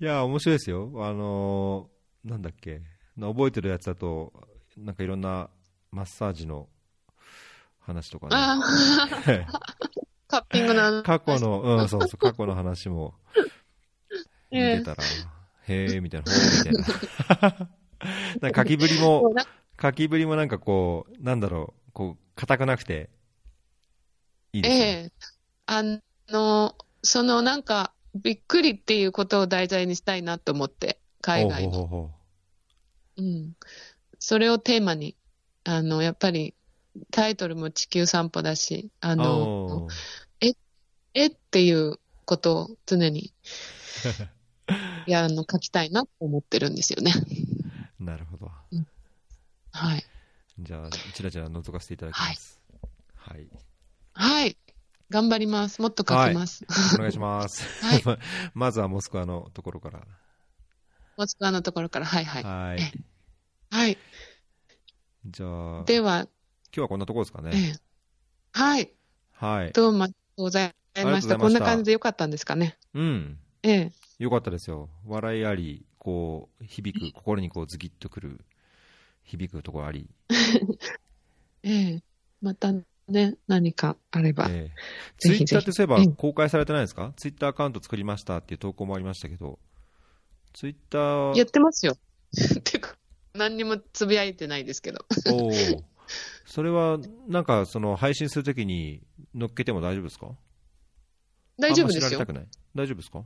[0.00, 0.90] いや面白いですよ。
[0.96, 2.82] あのーなんだっけ。
[3.20, 4.32] 覚えてるやつだと、
[4.76, 5.48] なんかいろんな
[5.92, 6.68] マッサージの
[7.78, 8.28] 話とか
[9.26, 9.46] ね。
[10.26, 11.02] カッピングの。
[11.02, 13.14] 過去の、うん、そうそう、過去の話も
[14.50, 15.04] 見 ええてたら、
[15.66, 17.70] へえ、みたいな、ほーみたいな。
[18.50, 19.46] な書きぶりも、な
[19.80, 23.10] 書きぶりもなんかこう、なんだろう、こう、硬くなくて、
[24.52, 24.80] いいですね。
[24.80, 25.12] ええ
[25.66, 25.82] あ
[26.28, 31.70] の、そのなんか、びっくりっていうことを題材にしたいなと思って、海外の。
[31.70, 32.10] ほうほうほうほ
[33.16, 33.52] うん。
[34.18, 35.16] それをテーマに、
[35.64, 36.54] あの、やっぱり、
[37.10, 39.42] タイトルも地球散歩だし、あうの、
[39.84, 39.92] おー
[41.14, 43.32] えっていうことを常に、
[45.06, 47.12] いや、あの、書きたいなと思ってるんですよね。
[48.00, 48.50] なるほど。
[49.70, 50.04] はい。
[50.58, 52.60] じゃあ、ちらちら覗かせていただきます。
[53.14, 53.48] はい。
[54.12, 54.56] はい。
[55.10, 55.80] 頑張ります。
[55.80, 56.66] もっと書きます。
[56.96, 57.84] お願いします。
[57.84, 58.18] はい ま
[58.54, 60.04] まずはモスクワのところから。
[61.16, 62.42] モスクワのところから、はいはい。
[62.42, 62.82] はい。
[62.82, 62.92] え
[63.70, 63.98] はい。
[65.26, 66.26] じゃあ、今では、
[66.74, 67.74] 日はこんなところですかえね。
[67.74, 67.78] え
[68.52, 68.90] はい。
[69.32, 69.72] はい。
[69.72, 70.72] どうもありがとうござい
[71.04, 71.36] ました。
[71.36, 72.78] こんな感じでよかったんですかね。
[72.94, 73.38] うん。
[73.62, 73.92] ええ。
[74.18, 74.88] よかったですよ。
[75.06, 78.44] 笑いあり、こう、響く、心にこうズキッとくる、
[79.24, 80.08] 響くところあり。
[81.62, 82.02] ええ。
[82.40, 82.72] また
[83.08, 84.46] ね、何かあれば。
[84.50, 84.74] ええ
[85.18, 89.58] ツイッターってそういえばうん公開されてないですか、ツイッターアカウント作りましたっていう投稿もありましたけど、
[90.52, 91.96] ツイッター、やってますよ。
[92.64, 92.96] てか、
[93.34, 95.04] 何にもつぶやいてないですけど。
[95.32, 95.82] おー
[96.44, 96.98] それは
[97.28, 99.02] なんかその配信するときに
[99.34, 100.28] 乗っけても大丈夫ですか？
[101.58, 102.26] 大丈夫ですよあんま知られた。
[102.26, 103.24] くない大丈夫ですか？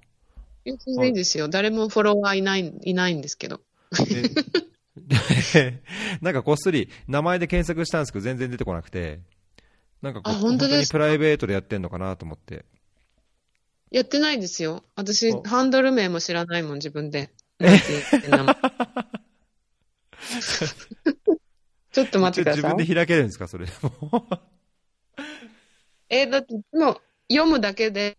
[0.65, 1.49] 全然いいですよ。
[1.49, 3.61] 誰もフォロワーいない、いないんですけど。
[5.55, 5.81] え
[6.21, 9.21] なんかこっそり名前で検索したんですけど全然出てこなくて、
[10.03, 12.65] なんか本当にプライベートでやってんのかなと思って。
[13.91, 14.85] やってないですよ。
[14.97, 17.31] 私お、ハンドル名も知らないもん、自分で。
[21.99, 22.63] ちょっと待ってください。
[22.63, 23.67] 自分で開けるんですか、それ。
[23.67, 24.29] も
[26.09, 28.17] えーだって、もう、読むだけで、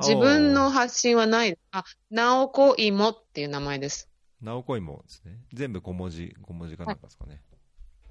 [0.00, 1.58] 自分の発信はない。
[1.72, 4.08] あ、なおこいもっていう名前です。
[4.40, 5.38] う、なおこいもですね。
[5.52, 7.42] 全部小文字、小文字かなんかですかね。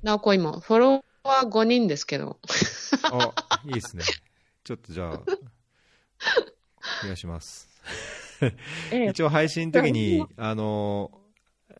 [0.03, 0.59] なおこいも。
[0.59, 2.37] フォロワー5人ですけど。
[3.11, 3.33] あ、
[3.65, 4.03] いいですね。
[4.63, 5.21] ちょっとじゃあ、
[7.03, 7.67] お願いします。
[8.91, 11.11] ええ一応配信の時に、あの、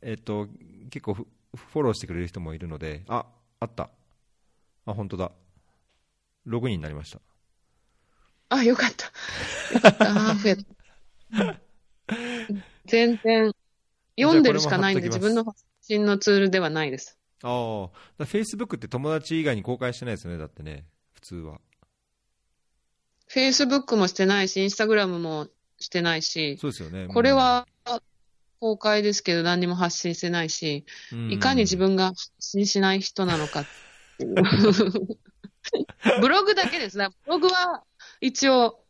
[0.02, 0.48] えっと、
[0.90, 3.26] 結構フフォローしてくれる人もいるので、あ、
[3.60, 3.90] あった。
[4.86, 5.32] あ、本当だ。
[6.48, 7.20] 6人になりました。
[8.50, 9.06] あ、よかった。
[9.74, 10.36] よかった。
[10.36, 10.64] 増えた。
[12.86, 13.54] 全然、
[14.20, 17.18] 読んでるしかないんで、自分の発信のツールではないです。
[17.44, 17.90] あ
[18.20, 21.62] あ、フェイスブックって友達以外に公開してないですよね、だってね、普通は。
[23.30, 25.48] Facebook もしてないし、Instagram も
[25.80, 27.08] してないし、そうですよね。
[27.08, 27.68] これは
[28.62, 33.66] 公開ですけど何にも発信してないし、うん、いかに自分が発信しない人なのかっ
[34.18, 34.36] ていう。
[36.22, 37.10] ブログだけですね。
[37.26, 37.84] ブログは
[38.20, 38.84] 一応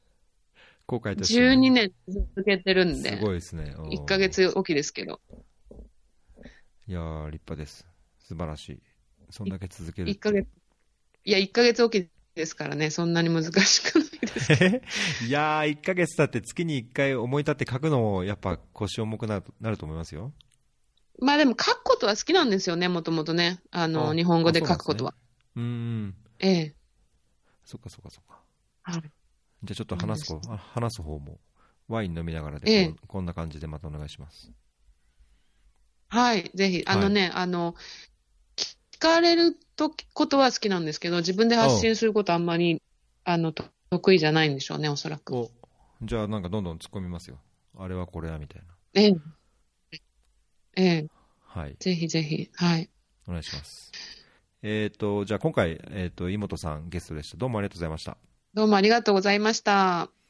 [0.85, 3.73] 公開としてね12年続けてるんで、すごいですね。
[3.77, 4.17] うん1ヶ。
[4.17, 5.21] 月おきですけど、
[6.87, 7.87] いやー、立派です。
[8.19, 8.81] 素晴らしい。
[9.29, 10.11] そんだけ続ける。
[10.11, 10.47] 1ヶ月、
[11.23, 14.53] いや、1ヶ月おきですからね、そんなに難しくないです。
[15.27, 20.33] いやー、1ヶ月経って月に1回思い立って書くのも、やっぱ腰重くなるなると思いますよ。
[21.19, 23.61] まあでも書くことは好きなんですよね、もともとね。
[23.71, 25.13] あの、あ日本語で書くことは。
[25.55, 26.15] うーん。
[26.39, 26.75] ええ。
[27.65, 28.41] そっかそっかそっか。
[28.83, 29.01] はい。
[29.63, 31.39] じゃあちょっと話す方、あ話す方も、
[31.87, 34.51] ワイン飲みながらでええこん、な感じでまたお願いします。
[36.07, 36.83] はい、ぜひ。
[36.85, 37.75] あのね、あの、
[38.55, 39.57] 聞かれる
[39.89, 42.79] とことは好きなんですけど、自分で発信することあんまり、
[43.23, 45.35] あの、と得意じゃないんでしょうね、おそらく。
[45.35, 45.49] お、
[46.03, 47.39] じゃあなんかどんどん突っ込みますよ。
[47.75, 48.67] あれはこれはみたいな。
[48.93, 49.15] ええ。
[50.75, 51.07] ええ、
[51.47, 51.75] はい。
[51.79, 52.51] ぜひぜひ。
[52.53, 52.89] はい。
[53.27, 53.91] お願いします。
[54.61, 57.37] えっ、と、じゃあ今回、えっ、と、井本さんゲストでした。
[57.37, 58.17] どうもありがとうございました。
[58.53, 60.20] どうもありがとうございました。